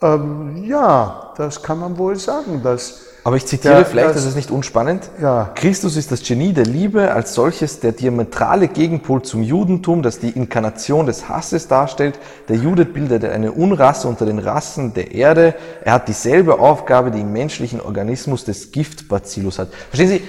[0.00, 2.62] Ähm, ja, das kann man wohl sagen.
[2.62, 5.10] Dass Aber ich zitiere der, vielleicht, das, das ist nicht unspannend.
[5.20, 5.50] Ja.
[5.54, 10.30] Christus ist das Genie der Liebe als solches der diametrale Gegenpol zum Judentum, das die
[10.30, 12.18] Inkarnation des Hasses darstellt.
[12.48, 15.54] Der Jude bildet eine Unrasse unter den Rassen der Erde.
[15.84, 19.68] Er hat dieselbe Aufgabe, die im menschlichen Organismus des Giftbacillus hat.
[19.90, 20.22] Verstehen Sie?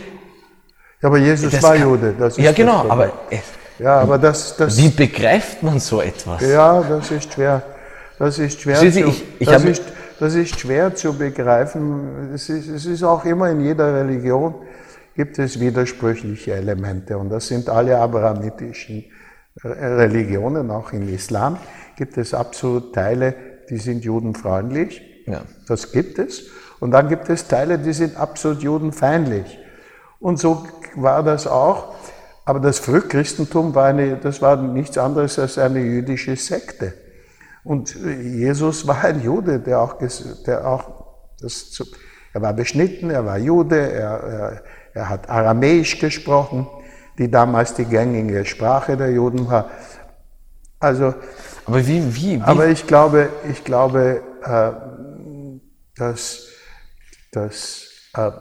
[1.01, 2.15] Ja, aber Jesus das war kann, Jude.
[2.37, 3.13] ja, genau, aber
[3.79, 4.77] ja, aber das, das.
[4.77, 6.41] Wie begreift man so etwas?
[6.41, 7.63] Ja, das ist schwer.
[8.17, 9.81] Das ist schwer, Sie, zu, ich, ich ist,
[10.19, 12.33] das ist schwer zu begreifen.
[12.33, 14.55] Es ist, es ist auch immer in jeder Religion
[15.15, 19.05] gibt es widersprüchliche Elemente und das sind alle abrahamitischen
[19.63, 21.57] Religionen, auch im Islam
[21.97, 23.35] gibt es absolut Teile,
[23.69, 25.41] die sind judenfreundlich Ja.
[25.67, 26.45] Das gibt es.
[26.79, 29.59] Und dann gibt es Teile, die sind absolut judenfeindlich.
[30.19, 30.65] Und so
[30.95, 31.93] war das auch.
[32.45, 36.93] Aber das Frühchristentum war, eine, das war nichts anderes als eine jüdische Sekte.
[37.69, 39.99] Und Jesus war ein Jude, der auch,
[40.43, 41.05] der auch
[41.39, 41.79] das,
[42.33, 44.63] er war beschnitten, er war Jude, er, er,
[44.95, 46.65] er hat Aramäisch gesprochen,
[47.19, 49.69] die damals die gängige Sprache der Juden war.
[50.79, 51.13] Also,
[51.67, 52.41] aber wie, wie, wie?
[52.41, 54.71] Aber ich glaube, ich glaube, äh,
[55.95, 56.47] dass,
[57.31, 58.31] dass äh,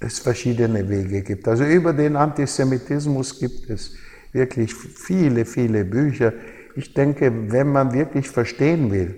[0.00, 1.46] es verschiedene Wege gibt.
[1.46, 3.92] Also über den Antisemitismus gibt es
[4.32, 6.32] wirklich viele, viele Bücher.
[6.78, 9.16] Ich denke, wenn man wirklich verstehen will,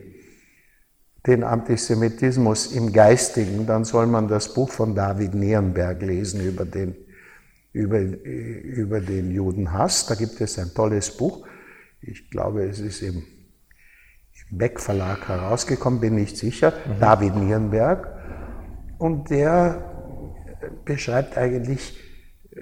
[1.26, 6.96] den Antisemitismus im Geistigen, dann soll man das Buch von David Nierenberg lesen über den,
[7.74, 10.06] über, über den Judenhass.
[10.06, 11.46] Da gibt es ein tolles Buch.
[12.00, 16.72] Ich glaube, es ist im, im Beck Verlag herausgekommen, bin nicht sicher.
[16.72, 16.98] Mhm.
[16.98, 18.08] David Nierenberg.
[18.96, 19.84] Und der
[20.86, 22.00] beschreibt eigentlich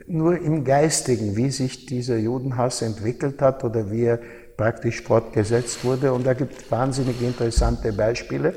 [0.08, 4.18] nur im Geistigen, wie sich dieser Judenhass entwickelt hat oder wie er
[4.58, 6.12] praktisch fortgesetzt wurde.
[6.12, 8.54] Und da gibt es wahnsinnig interessante Beispiele,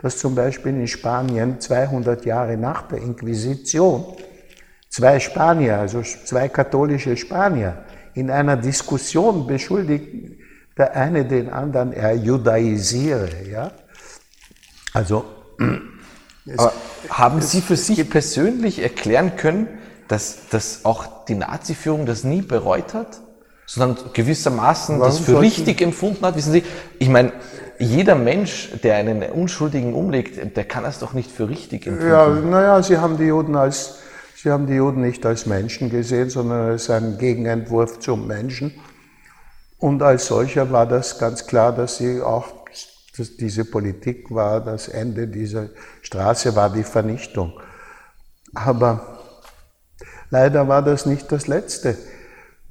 [0.00, 4.04] dass zum Beispiel in Spanien 200 Jahre nach der Inquisition
[4.88, 7.84] zwei Spanier, also zwei katholische Spanier,
[8.14, 10.38] in einer Diskussion beschuldigt
[10.76, 13.28] der eine den anderen, er judaisiere.
[13.50, 13.72] Ja?
[14.92, 15.24] Also,
[17.10, 19.66] haben Sie für sich persönlich erklären können,
[20.06, 23.20] dass, dass auch die Nazi-Führung das nie bereut hat?
[23.68, 26.34] Sondern gewissermaßen Warum das für richtig empfunden hat.
[26.36, 26.64] Wissen Sie,
[26.98, 27.32] ich meine,
[27.78, 32.10] jeder Mensch, der einen Unschuldigen umlegt, der kann es doch nicht für richtig empfinden.
[32.10, 33.98] Ja, naja, Sie haben die Juden als,
[34.34, 38.72] Sie haben die Juden nicht als Menschen gesehen, sondern als einen Gegenentwurf zum Menschen.
[39.76, 42.46] Und als solcher war das ganz klar, dass sie auch,
[43.16, 45.68] dass diese Politik war, das Ende dieser
[46.00, 47.52] Straße war die Vernichtung.
[48.54, 49.18] Aber
[50.30, 51.98] leider war das nicht das Letzte.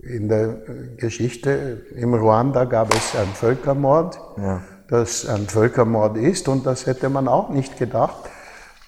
[0.08, 0.56] In der
[0.98, 4.62] Geschichte im Ruanda gab es einen Völkermord, ja.
[4.88, 8.30] das ein Völkermord ist und das hätte man auch nicht gedacht,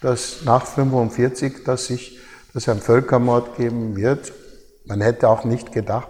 [0.00, 2.20] dass nach 1945, dass sich
[2.54, 4.32] dass ein Völkermord geben wird.
[4.84, 6.08] Man hätte auch nicht gedacht,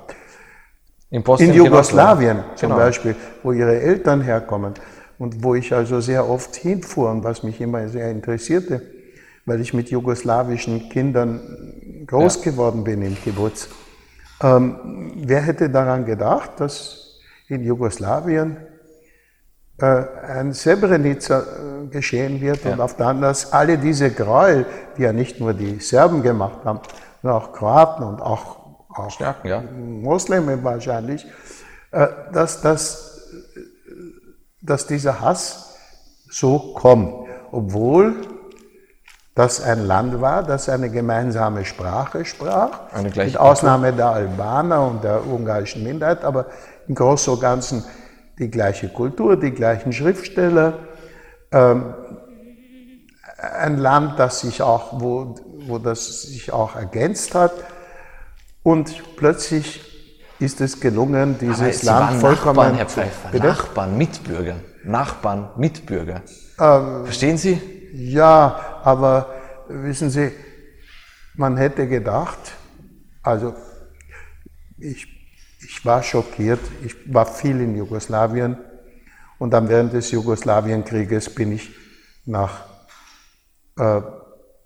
[1.10, 2.80] in, in Jugoslawien zum genau.
[2.80, 4.74] Beispiel, wo ihre Eltern herkommen
[5.18, 8.82] und wo ich also sehr oft hinfuhr und was mich immer sehr interessierte,
[9.44, 12.52] weil ich mit jugoslawischen Kindern groß ja.
[12.52, 13.68] geworden bin im Kibbutz.
[14.42, 17.18] Ähm, wer hätte daran gedacht, dass
[17.48, 18.56] in Jugoslawien
[19.78, 22.72] äh, ein Srebrenica äh, geschehen wird ja.
[22.72, 24.66] und auf der anderen Seite alle diese Gräuel,
[24.96, 26.80] die ja nicht nur die Serben gemacht haben,
[27.22, 28.56] sondern auch Kroaten und auch,
[28.88, 29.60] auch Stärken, ja.
[29.60, 31.26] Muslime wahrscheinlich,
[31.90, 33.30] äh, dass, dass,
[34.62, 35.76] dass dieser Hass
[36.30, 37.12] so kommt,
[37.50, 38.14] obwohl
[39.34, 45.26] das ein Land war, das eine gemeinsame Sprache sprach, mit Ausnahme der Albaner und der
[45.26, 46.46] ungarischen Minderheit, aber
[46.88, 47.84] im Großen und Ganzen
[48.38, 50.74] die gleiche Kultur, die gleichen Schriftsteller.
[51.52, 51.94] Ähm,
[53.58, 55.34] ein Land, das sich auch, wo,
[55.66, 57.52] wo das sich auch ergänzt hat.
[58.62, 59.80] Und plötzlich
[60.38, 62.56] ist es gelungen, dieses Land vollkommen.
[62.56, 64.56] Nachbarn, Herr Pfeiffer, Nachbarn, Mitbürger.
[64.84, 66.22] Nachbarn, Mitbürger.
[66.58, 67.60] Ähm, Verstehen Sie?
[67.92, 69.34] Ja, aber
[69.68, 70.30] wissen Sie,
[71.34, 72.38] man hätte gedacht,
[73.22, 73.54] also
[74.78, 75.06] ich,
[75.60, 78.56] ich war schockiert, ich war viel in Jugoslawien
[79.38, 81.70] und dann während des Jugoslawienkrieges bin ich
[82.26, 82.64] nach
[83.78, 84.00] äh,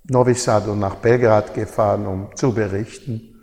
[0.05, 3.35] Novi Sad und nach Belgrad gefahren, um zu berichten.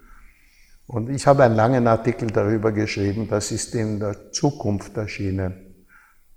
[0.86, 5.86] Und ich habe einen langen Artikel darüber geschrieben, das ist in der Zukunft erschienen.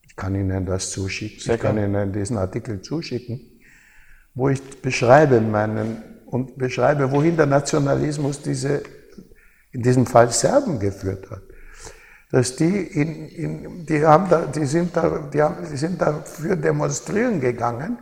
[0.03, 1.55] Ich kann Ihnen das zuschicken.
[1.55, 3.54] Ich kann Ihnen diesen Artikel zuschicken,
[4.35, 8.83] wo ich beschreibe meinen und beschreibe, wohin der Nationalismus diese,
[9.71, 11.43] in diesem Fall Serben geführt hat.
[12.33, 16.57] Dass die, in, in, die, haben da, die, sind da, die, haben, die sind dafür
[16.57, 17.99] demonstrieren gegangen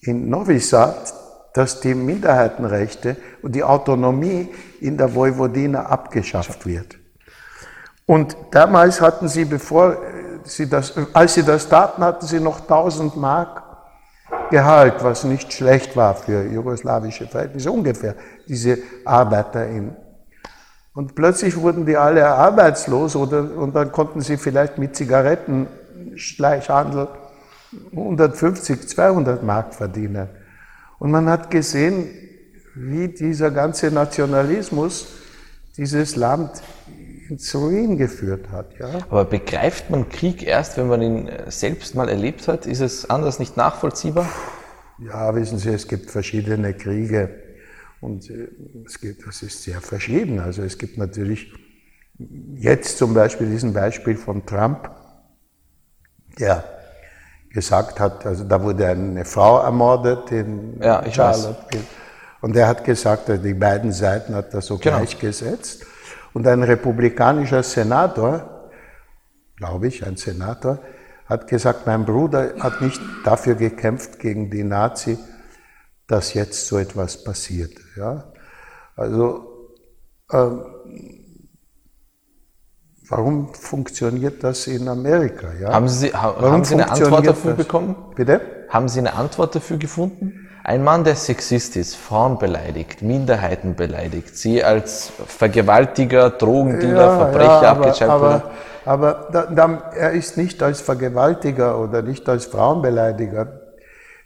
[0.00, 1.14] in Novi Sad,
[1.54, 4.48] dass die Minderheitenrechte und die Autonomie
[4.80, 6.98] in der Vojvodina abgeschafft wird.
[8.06, 9.98] Und damals hatten sie, bevor
[10.44, 13.61] sie das, als sie das taten, hatten sie noch 1000 Mark
[14.52, 18.14] Gehalt, was nicht schlecht war für jugoslawische Verhältnisse, ungefähr,
[18.46, 19.96] diese Arbeiter in.
[20.92, 27.08] Und plötzlich wurden die alle arbeitslos oder, und dann konnten sie vielleicht mit Zigarettenschleichhandel
[27.92, 30.28] 150, 200 Mark verdienen.
[30.98, 32.10] Und man hat gesehen,
[32.74, 35.06] wie dieser ganze Nationalismus
[35.78, 36.50] dieses Land
[37.32, 38.78] ins Ruin geführt hat.
[38.78, 38.98] Ja.
[39.08, 42.66] Aber begreift man Krieg erst, wenn man ihn selbst mal erlebt hat?
[42.66, 44.28] Ist es anders nicht nachvollziehbar?
[44.98, 47.30] Ja, wissen Sie, es gibt verschiedene Kriege
[48.02, 48.48] und äh,
[48.84, 50.40] es gibt, das ist sehr verschieden.
[50.40, 51.52] Also es gibt natürlich
[52.56, 54.90] jetzt zum Beispiel diesen Beispiel von Trump,
[56.38, 56.64] der
[57.48, 61.64] gesagt hat, also da wurde eine Frau ermordet in ja, ich Charlotte.
[61.72, 61.80] Weiß.
[62.42, 64.98] Und er hat gesagt, also die beiden Seiten hat er so genau.
[64.98, 65.86] gleichgesetzt.
[66.34, 68.70] Und ein republikanischer Senator,
[69.56, 70.78] glaube ich, ein Senator,
[71.26, 75.18] hat gesagt, mein Bruder hat nicht dafür gekämpft gegen die Nazi,
[76.06, 77.72] dass jetzt so etwas passiert.
[77.96, 78.32] Ja?
[78.96, 79.70] Also,
[80.32, 80.64] ähm,
[83.08, 85.52] warum funktioniert das in Amerika?
[85.60, 85.72] Ja?
[85.72, 87.66] Haben Sie, ha, haben Sie eine Antwort dafür das?
[87.66, 87.96] bekommen?
[88.14, 88.40] Bitte?
[88.68, 90.41] Haben Sie eine Antwort dafür gefunden?
[90.64, 97.62] Ein Mann, der Sexist ist, Frauen beleidigt, Minderheiten beleidigt, sie als Vergewaltiger, Drogendealer, ja, Verbrecher
[97.62, 98.50] ja, abgeschaltet aber,
[98.84, 103.60] aber da, da, er ist nicht als Vergewaltiger oder nicht als Frauenbeleidiger.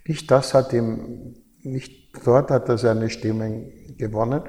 [0.07, 4.43] Nicht das hat ihm, nicht dort hat er seine Stimmen gewonnen,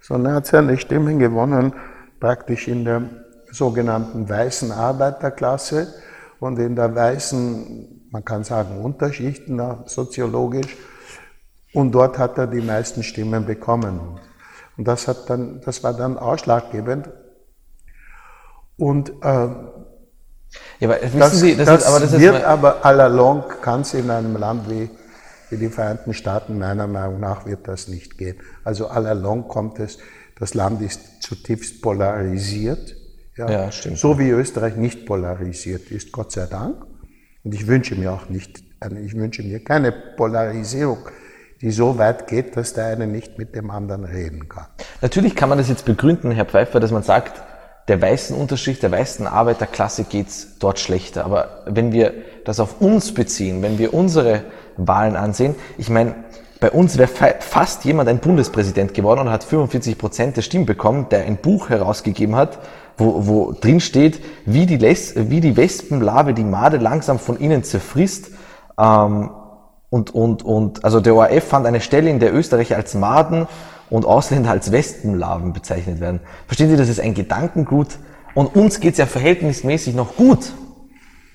[0.00, 1.72] sondern er hat seine Stimmen gewonnen
[2.20, 3.02] praktisch in der
[3.50, 5.92] sogenannten weißen Arbeiterklasse
[6.38, 10.76] und in der weißen, man kann sagen, Unterschichten soziologisch
[11.74, 14.20] und dort hat er die meisten Stimmen bekommen.
[14.76, 17.10] Und das, hat dann, das war dann ausschlaggebend.
[18.76, 19.48] Und äh,
[20.80, 23.94] ja, aber das, Sie, das, das, aber das wird aber à la longue, kann es
[23.94, 24.90] in einem Land wie,
[25.50, 28.36] wie die Vereinigten Staaten, meiner Meinung nach, wird das nicht gehen.
[28.64, 29.98] Also à la longue kommt es,
[30.38, 32.96] das Land ist zutiefst polarisiert.
[33.36, 33.98] Ja, ja stimmt.
[33.98, 36.84] So wie Österreich nicht polarisiert ist, Gott sei Dank.
[37.44, 38.62] Und ich wünsche mir auch nicht,
[39.04, 40.98] ich wünsche mir keine Polarisierung
[41.62, 44.66] die so weit geht, dass der eine nicht mit dem anderen reden kann.
[45.00, 47.40] Natürlich kann man das jetzt begründen, Herr Pfeiffer, dass man sagt,
[47.88, 51.24] der weißen Unterschicht, der weißen Arbeiterklasse geht's dort schlechter.
[51.24, 52.12] Aber wenn wir
[52.44, 54.42] das auf uns beziehen, wenn wir unsere
[54.76, 56.14] Wahlen ansehen, ich meine,
[56.60, 57.08] bei uns wäre
[57.40, 61.70] fast jemand ein Bundespräsident geworden und hat 45 Prozent der Stimmen bekommen, der ein Buch
[61.70, 62.60] herausgegeben hat,
[62.96, 68.30] wo, wo drin steht, wie die, wie die Wespenlarve die Made langsam von innen zerfrisst.
[68.78, 69.30] Ähm,
[69.92, 73.46] und, und, und also der ORF fand eine Stelle, in der Österreicher als Maden
[73.90, 76.20] und Ausländer als Wespenlarven bezeichnet werden.
[76.46, 77.98] Verstehen Sie, das ist ein Gedankengut
[78.34, 80.54] und uns geht's ja verhältnismäßig noch gut.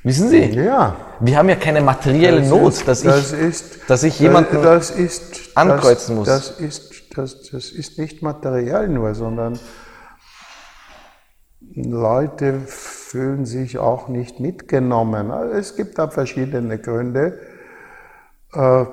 [0.02, 0.46] Wissen Sie?
[0.56, 0.96] Ja.
[1.20, 4.64] Wir haben ja keine materielle das Not, ist, dass, das ich, ist, dass ich jemanden
[4.64, 6.26] das ist, ankreuzen muss.
[6.26, 9.60] Das ist, das, das ist nicht materiell nur, sondern
[11.76, 15.30] Leute fühlen sich auch nicht mitgenommen.
[15.30, 17.38] Es gibt da verschiedene Gründe.
[18.54, 18.86] Äh,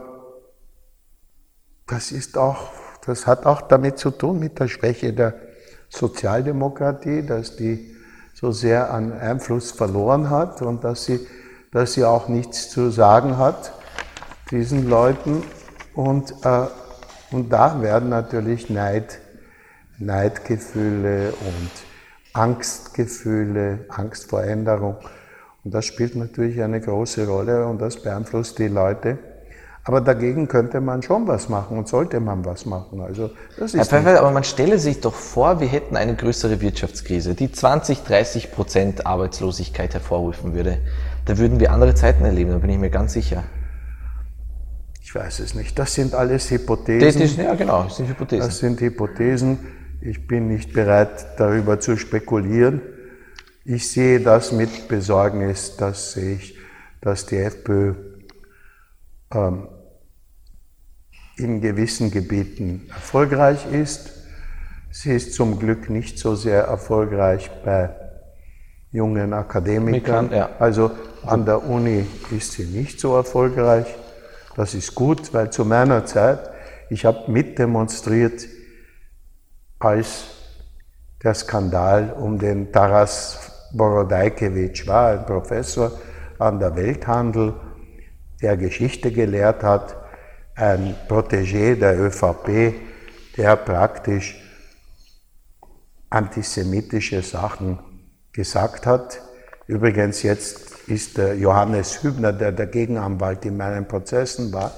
[1.87, 2.71] das ist auch,
[3.07, 5.35] das hat auch damit zu tun mit der Schwäche der
[5.89, 7.95] Sozialdemokratie, dass die
[8.33, 11.27] so sehr an Einfluss verloren hat und dass sie,
[11.71, 13.73] dass sie auch nichts zu sagen hat,
[14.51, 15.43] diesen Leuten.
[15.95, 16.67] Und, äh,
[17.31, 19.21] und da werden natürlich Neid,
[19.99, 21.71] Neidgefühle und
[22.33, 24.97] Angstgefühle, Angst vor Änderung.
[25.63, 29.19] Und das spielt natürlich eine große Rolle und das beeinflusst die Leute.
[29.87, 33.03] Aber dagegen könnte man schon was machen und sollte man was machen.
[33.03, 36.63] Also das ist Herr Pfeiffer, aber man stelle sich doch vor, wir hätten eine größere
[36.63, 40.79] Wirtschaftskrise, die 20, 30 Prozent Arbeitslosigkeit hervorrufen würde.
[41.27, 43.45] Da würden wir andere Zeiten erleben, da bin ich mir ganz sicher.
[45.03, 45.79] Ich weiß es nicht.
[45.79, 47.21] Das sind alles Hypothesen.
[47.21, 48.47] Das ist, ja, genau, das sind Hypothesen.
[48.47, 49.59] Das sind Hypothesen.
[50.01, 52.81] Ich bin nicht bereit, darüber zu spekulieren.
[53.67, 56.59] Ich sehe das mit Besorgnis, dass ich,
[57.03, 57.95] dass die FPÖ
[59.33, 59.69] ähm,
[61.37, 64.13] in gewissen Gebieten erfolgreich ist.
[64.91, 67.91] Sie ist zum Glück nicht so sehr erfolgreich bei
[68.93, 70.31] jungen Akademikern.
[70.31, 70.51] Ja.
[70.59, 70.93] Also
[71.27, 73.87] an der Uni ist sie nicht so erfolgreich.
[74.57, 76.51] Das ist gut, weil zu meiner Zeit,
[76.91, 78.47] ich habe mitdemonstriert,
[79.81, 80.27] als
[81.25, 85.91] der Skandal um den Taras Borodajkewitsch war, ein Professor
[86.39, 87.55] an der Welthandel,
[88.41, 89.97] der Geschichte gelehrt hat,
[90.57, 92.75] ein Protégé der ÖVP,
[93.37, 94.41] der praktisch
[96.11, 97.79] antisemitische Sachen
[98.33, 99.21] gesagt hat.
[99.67, 104.71] Übrigens jetzt ist Johannes Hübner, der der Gegenanwalt in meinen Prozessen war,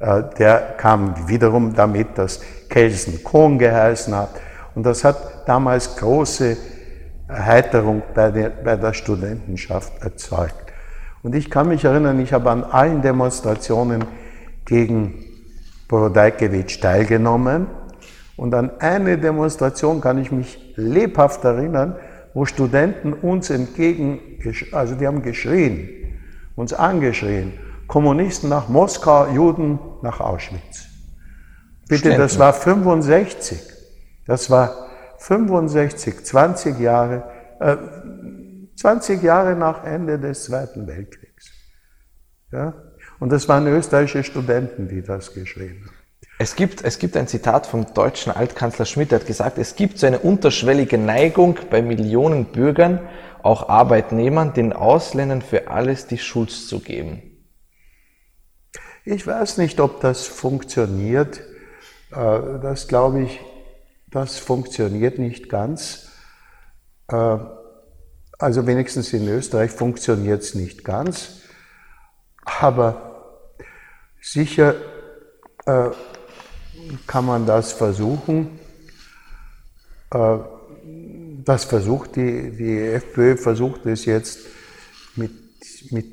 [0.00, 4.30] äh, der kam wiederum damit, dass Kelsen Kohn geheißen hat.
[4.74, 6.56] Und das hat damals große
[7.28, 10.72] Erheiterung bei der, bei der Studentenschaft erzeugt.
[11.22, 14.04] Und ich kann mich erinnern, ich habe an allen Demonstrationen
[14.70, 15.26] gegen
[15.88, 17.66] Borodajkewitsch teilgenommen.
[18.36, 21.96] Und an eine Demonstration kann ich mich lebhaft erinnern.
[22.32, 24.20] wo Studenten uns entgegen,
[24.70, 25.88] also die haben geschrien,
[26.54, 27.54] uns angeschrien,
[27.88, 30.86] Kommunisten nach Moskau, Juden nach Auschwitz.
[31.88, 33.60] Bitte, das war 65.
[34.28, 34.86] Das war
[35.18, 37.24] 65, 20 Jahre,
[37.58, 37.76] äh,
[38.76, 41.50] 20 Jahre nach Ende des Zweiten Weltkriegs.
[42.52, 42.74] Ja?
[43.20, 46.00] Und das waren österreichische Studenten, die das geschrieben haben.
[46.38, 49.98] Es gibt, es gibt ein Zitat vom deutschen Altkanzler Schmidt, der hat gesagt, es gibt
[49.98, 52.98] so eine unterschwellige Neigung bei Millionen Bürgern,
[53.42, 57.22] auch Arbeitnehmern, den Ausländern für alles die Schuld zu geben.
[59.04, 61.40] Ich weiß nicht, ob das funktioniert.
[62.10, 63.40] Äh, das glaube ich,
[64.10, 66.08] das funktioniert nicht ganz.
[67.08, 67.36] Äh,
[68.38, 71.42] also wenigstens in Österreich funktioniert es nicht ganz.
[72.44, 73.09] Aber
[74.20, 74.74] sicher
[75.66, 75.90] äh,
[77.06, 78.58] kann man das versuchen.
[80.12, 80.38] Äh,
[81.44, 84.40] das versucht die, die FPÖ versucht es jetzt
[85.16, 85.32] mit,
[85.90, 86.06] mit,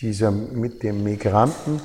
[0.00, 1.80] dieser, mit dem Migranten,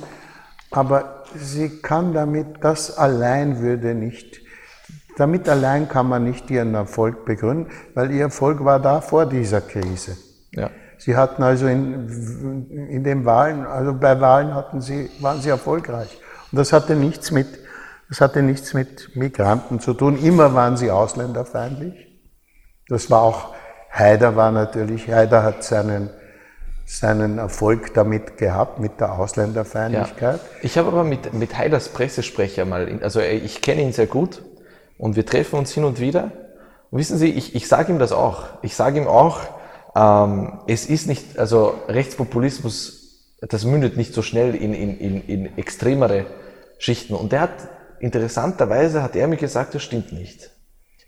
[0.70, 4.40] aber sie kann damit, das allein würde nicht,
[5.16, 9.60] damit allein kann man nicht ihren Erfolg begründen, weil ihr Erfolg war da vor dieser
[9.60, 10.16] Krise.
[10.52, 10.70] Ja.
[10.98, 16.18] Sie hatten also in, in den Wahlen, also bei Wahlen hatten sie, waren sie erfolgreich.
[16.50, 17.46] Und das hatte nichts mit
[18.08, 20.16] das hatte nichts mit Migranten zu tun.
[20.22, 22.06] Immer waren sie ausländerfeindlich.
[22.88, 23.54] Das war auch,
[23.90, 26.10] Haider war natürlich, Haider hat seinen,
[26.84, 30.36] seinen Erfolg damit gehabt, mit der Ausländerfeindlichkeit.
[30.36, 30.58] Ja.
[30.62, 34.42] Ich habe aber mit, mit Haiders Pressesprecher mal, also ich kenne ihn sehr gut
[34.98, 36.30] und wir treffen uns hin und wieder.
[36.92, 38.44] Und wissen Sie, ich, ich sage ihm das auch.
[38.62, 39.40] Ich sage ihm auch,
[39.96, 45.58] ähm, es ist nicht, also Rechtspopulismus, das mündet nicht so schnell in, in, in, in
[45.58, 46.26] extremere
[46.78, 47.14] Schichten.
[47.14, 47.68] Und der hat
[47.98, 50.50] interessanterweise hat er mir gesagt, das stimmt nicht.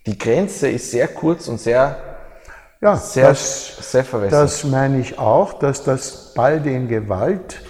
[0.07, 1.97] Die Grenze ist sehr kurz und sehr,
[2.81, 4.43] ja, sehr, das, sehr verwässert.
[4.43, 7.61] Das meine ich auch, dass das bald in Gewalt,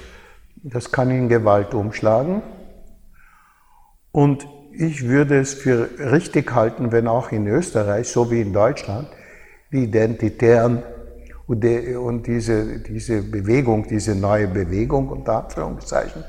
[0.55, 2.41] das kann in Gewalt umschlagen.
[4.13, 9.09] Und ich würde es für richtig halten, wenn auch in Österreich, so wie in Deutschland,
[9.71, 10.83] die Identitären
[11.49, 16.23] und, die, und diese, diese Bewegung, diese neue Bewegung, unter Anführungszeichen,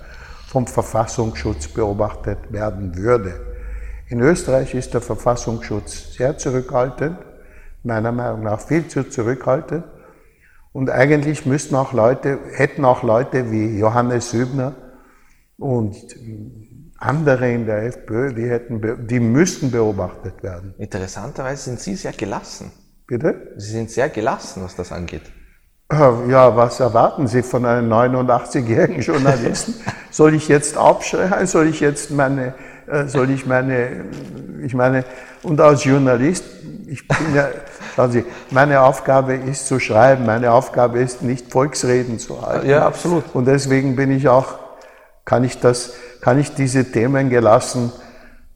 [0.48, 3.38] vom Verfassungsschutz beobachtet werden würde.
[4.08, 7.18] In Österreich ist der Verfassungsschutz sehr zurückhaltend,
[7.82, 9.84] meiner Meinung nach viel zu zurückhaltend.
[10.72, 14.74] Und eigentlich müssten auch Leute, hätten auch Leute wie Johannes Sübner
[15.58, 15.96] und
[16.96, 20.74] andere in der FPÖ, die, hätten, die müssten beobachtet werden.
[20.78, 22.72] Interessanterweise sind Sie sehr gelassen.
[23.10, 23.54] Bitte?
[23.56, 25.22] Sie sind sehr gelassen, was das angeht.
[25.90, 29.74] Ja, was erwarten Sie von einem 89-jährigen Journalisten?
[30.12, 31.48] Soll ich jetzt aufschreien?
[31.48, 32.54] Soll ich jetzt meine,
[32.86, 34.04] äh, soll ich meine,
[34.62, 35.04] ich meine,
[35.42, 36.44] und als Journalist,
[36.86, 37.48] ich bin ja,
[37.96, 42.68] schauen Sie, meine Aufgabe ist zu schreiben, meine Aufgabe ist nicht Volksreden zu halten.
[42.68, 43.24] Ja, absolut.
[43.34, 44.60] Und deswegen bin ich auch,
[45.24, 47.90] kann ich das, kann ich diese Themen gelassen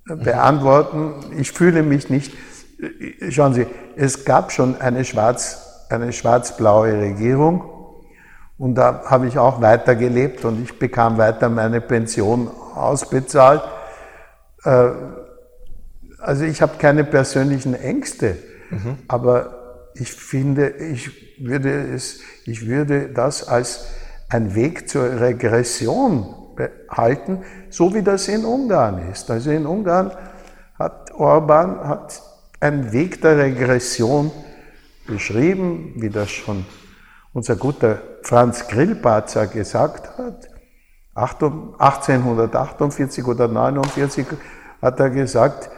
[0.08, 1.14] äh, beantworten.
[1.36, 2.53] Ich fühle mich nicht, äh,
[3.30, 3.66] schauen Sie,
[3.96, 5.64] es gab schon eine schwarz
[5.94, 7.70] eine schwarz-blaue Regierung.
[8.56, 13.62] Und da habe ich auch weitergelebt und ich bekam weiter meine Pension ausbezahlt.
[14.64, 14.90] Äh,
[16.20, 18.36] also ich habe keine persönlichen Ängste,
[18.70, 18.98] mhm.
[19.08, 21.10] aber ich finde, ich
[21.44, 23.86] würde, es, ich würde das als
[24.28, 26.34] ein Weg zur Regression
[26.88, 29.30] halten, so wie das in Ungarn ist.
[29.30, 30.12] Also in Ungarn
[30.78, 32.22] hat Orban hat
[32.64, 34.30] einen Weg der Regression
[35.06, 36.64] beschrieben, wie das schon
[37.34, 40.48] unser guter Franz Grillparzer gesagt hat.
[41.14, 44.26] 1848 oder 49
[44.80, 45.68] hat er gesagt,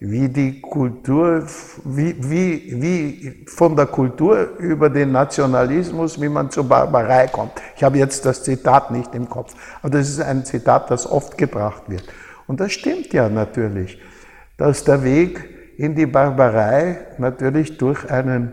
[0.00, 1.46] wie die Kultur,
[1.84, 7.52] wie, wie, wie von der Kultur über den Nationalismus, wie man zur Barbarei kommt.
[7.76, 11.38] Ich habe jetzt das Zitat nicht im Kopf, aber das ist ein Zitat, das oft
[11.38, 12.02] gebracht wird.
[12.48, 14.00] Und das stimmt ja natürlich,
[14.56, 18.52] dass der Weg in die Barbarei natürlich durch einen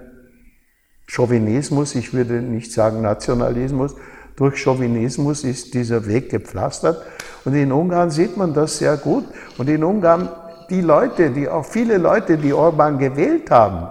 [1.08, 3.96] Chauvinismus, ich würde nicht sagen Nationalismus,
[4.36, 7.04] durch Chauvinismus ist dieser Weg gepflastert.
[7.44, 9.26] Und in Ungarn sieht man das sehr gut.
[9.58, 10.30] Und in Ungarn,
[10.70, 13.90] die Leute, die auch viele Leute, die Orban gewählt haben,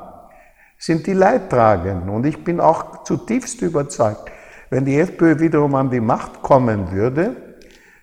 [0.78, 2.08] sind die Leidtragenden.
[2.08, 4.30] Und ich bin auch zutiefst überzeugt,
[4.70, 7.36] wenn die FPÖ wiederum an die Macht kommen würde,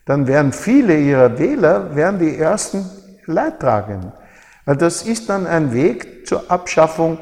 [0.06, 2.86] dann wären viele ihrer Wähler wären die ersten
[3.26, 4.12] Leidtragenden.
[4.66, 7.20] Das ist dann ein Weg zur Abschaffung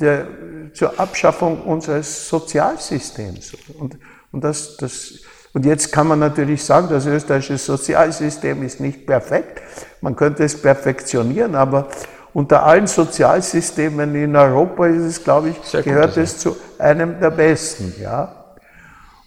[0.00, 0.26] der,
[0.72, 3.54] zur Abschaffung unseres Sozialsystems.
[3.78, 3.98] Und,
[4.32, 5.20] und, das, das,
[5.52, 9.62] und jetzt kann man natürlich sagen, das österreichische Sozialsystem ist nicht perfekt.
[10.00, 11.88] Man könnte es perfektionieren, aber
[12.32, 17.30] unter allen Sozialsystemen in Europa ist es, glaube ich, Sehr gehört es zu einem der
[17.30, 17.94] besten.
[18.00, 18.54] Ja?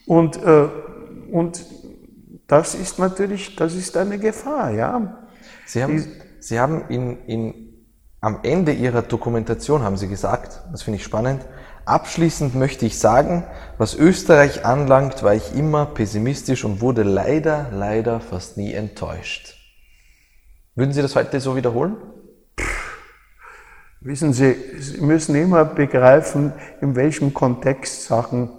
[0.08, 0.68] Und, äh,
[1.32, 1.64] und
[2.48, 4.72] das ist natürlich, das ist eine Gefahr.
[4.72, 5.20] Ja?
[5.68, 7.88] Sie haben, Die, Sie haben in, in,
[8.22, 11.42] am Ende Ihrer Dokumentation, haben Sie gesagt, das finde ich spannend,
[11.86, 13.44] Abschließend möchte ich sagen,
[13.78, 19.54] was Österreich anlangt, war ich immer pessimistisch und wurde leider, leider fast nie enttäuscht.
[20.74, 21.98] Würden Sie das heute so wiederholen?
[24.02, 28.50] Wissen Sie, Sie müssen immer begreifen, in welchem Kontext Sachen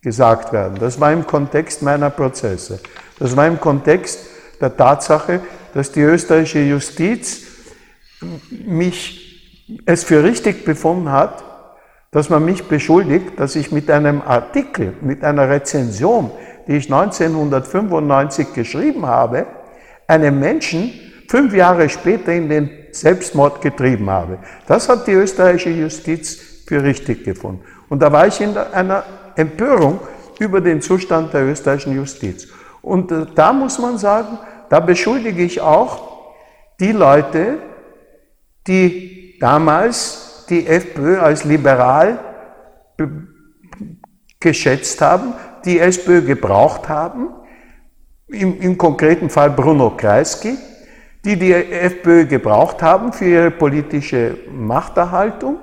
[0.00, 0.78] gesagt werden.
[0.78, 2.80] Das war im Kontext meiner Prozesse.
[3.18, 4.18] Das war im Kontext
[4.62, 5.40] der Tatsache,
[5.74, 7.42] dass die österreichische Justiz
[8.50, 9.22] mich
[9.86, 11.44] es für richtig befunden hat,
[12.10, 16.30] dass man mich beschuldigt, dass ich mit einem Artikel, mit einer Rezension,
[16.66, 19.46] die ich 1995 geschrieben habe,
[20.06, 20.92] einen Menschen
[21.28, 24.38] fünf Jahre später in den Selbstmord getrieben habe.
[24.66, 27.62] Das hat die österreichische Justiz für richtig gefunden.
[27.88, 29.04] Und da war ich in einer
[29.34, 30.00] Empörung
[30.38, 32.48] über den Zustand der österreichischen Justiz.
[32.82, 34.38] Und äh, da muss man sagen,
[34.72, 36.00] da beschuldige ich auch
[36.80, 37.58] die Leute,
[38.66, 42.18] die damals die FPÖ als liberal
[44.40, 45.34] geschätzt haben,
[45.66, 47.34] die SPÖ gebraucht haben,
[48.28, 50.56] im, im konkreten Fall Bruno Kreisky,
[51.22, 55.58] die die FPÖ gebraucht haben für ihre politische Machterhaltung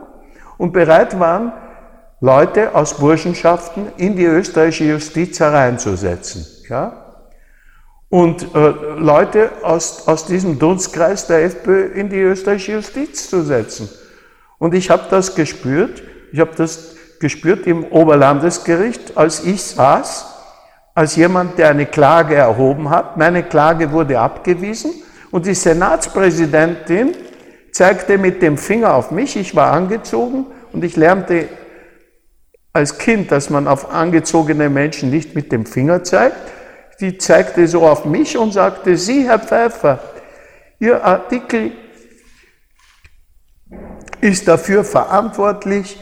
[0.60, 1.52] und bereit waren,
[2.20, 6.46] Leute aus Burschenschaften in die österreichische Justiz hereinzusetzen.
[6.70, 7.09] Ja?
[8.10, 13.88] Und äh, Leute aus, aus diesem Dunstkreis der FPÖ in die österreichische Justiz zu setzen.
[14.58, 16.02] Und ich habe das gespürt,
[16.32, 20.26] ich habe das gespürt im Oberlandesgericht, als ich saß,
[20.96, 23.16] als jemand, der eine Klage erhoben hat.
[23.18, 24.92] Meine Klage wurde abgewiesen
[25.32, 27.16] und die Senatspräsidentin
[27.72, 29.36] zeigte mit dem Finger auf mich.
[29.36, 31.48] Ich war angezogen und ich lernte
[32.74, 36.36] als Kind, dass man auf angezogene Menschen nicht mit dem Finger zeigt.
[37.00, 40.00] Die zeigte so auf mich und sagte, Sie, Herr Pfeiffer,
[40.80, 41.72] Ihr Artikel
[44.22, 46.00] ist dafür verantwortlich,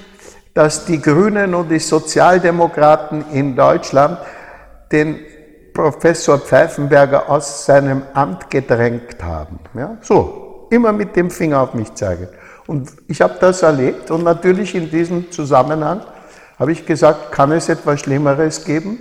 [0.53, 4.19] dass die Grünen und die Sozialdemokraten in Deutschland
[4.91, 5.19] den
[5.73, 9.59] Professor Pfeifenberger aus seinem Amt gedrängt haben.
[9.75, 12.27] Ja, so, immer mit dem Finger auf mich zeigen.
[12.65, 16.01] Und ich habe das erlebt und natürlich in diesem Zusammenhang
[16.57, 18.99] habe ich gesagt, kann es etwas Schlimmeres geben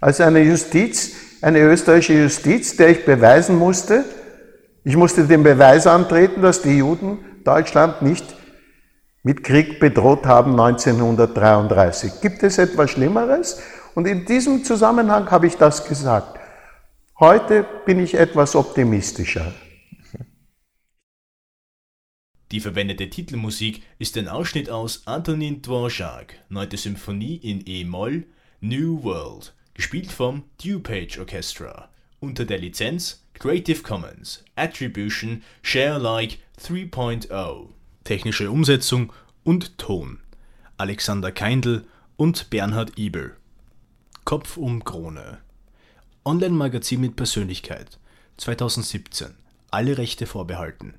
[0.00, 1.12] als eine Justiz,
[1.42, 4.04] eine österreichische Justiz, der ich beweisen musste,
[4.82, 8.24] ich musste den Beweis antreten, dass die Juden Deutschland nicht
[9.22, 12.20] mit Krieg bedroht haben 1933.
[12.22, 13.60] Gibt es etwas Schlimmeres?
[13.94, 16.38] Und in diesem Zusammenhang habe ich das gesagt.
[17.18, 19.52] Heute bin ich etwas optimistischer.
[22.50, 26.70] Die verwendete Titelmusik ist ein Ausschnitt aus Antonin Dvorak, 9.
[26.76, 28.24] Symphonie in E-Moll,
[28.60, 31.88] New World, gespielt vom DuPage Orchestra,
[32.20, 37.68] unter der Lizenz Creative Commons Attribution Share Like 3.0.
[38.04, 39.12] Technische Umsetzung
[39.44, 40.20] und Ton
[40.80, 41.84] Alexander Keindl
[42.16, 43.36] und Bernhard Ibel.
[44.24, 45.38] Kopf um Krone.
[46.24, 47.98] Online-Magazin mit Persönlichkeit.
[48.38, 49.34] 2017.
[49.70, 50.94] Alle Rechte vorbehalten.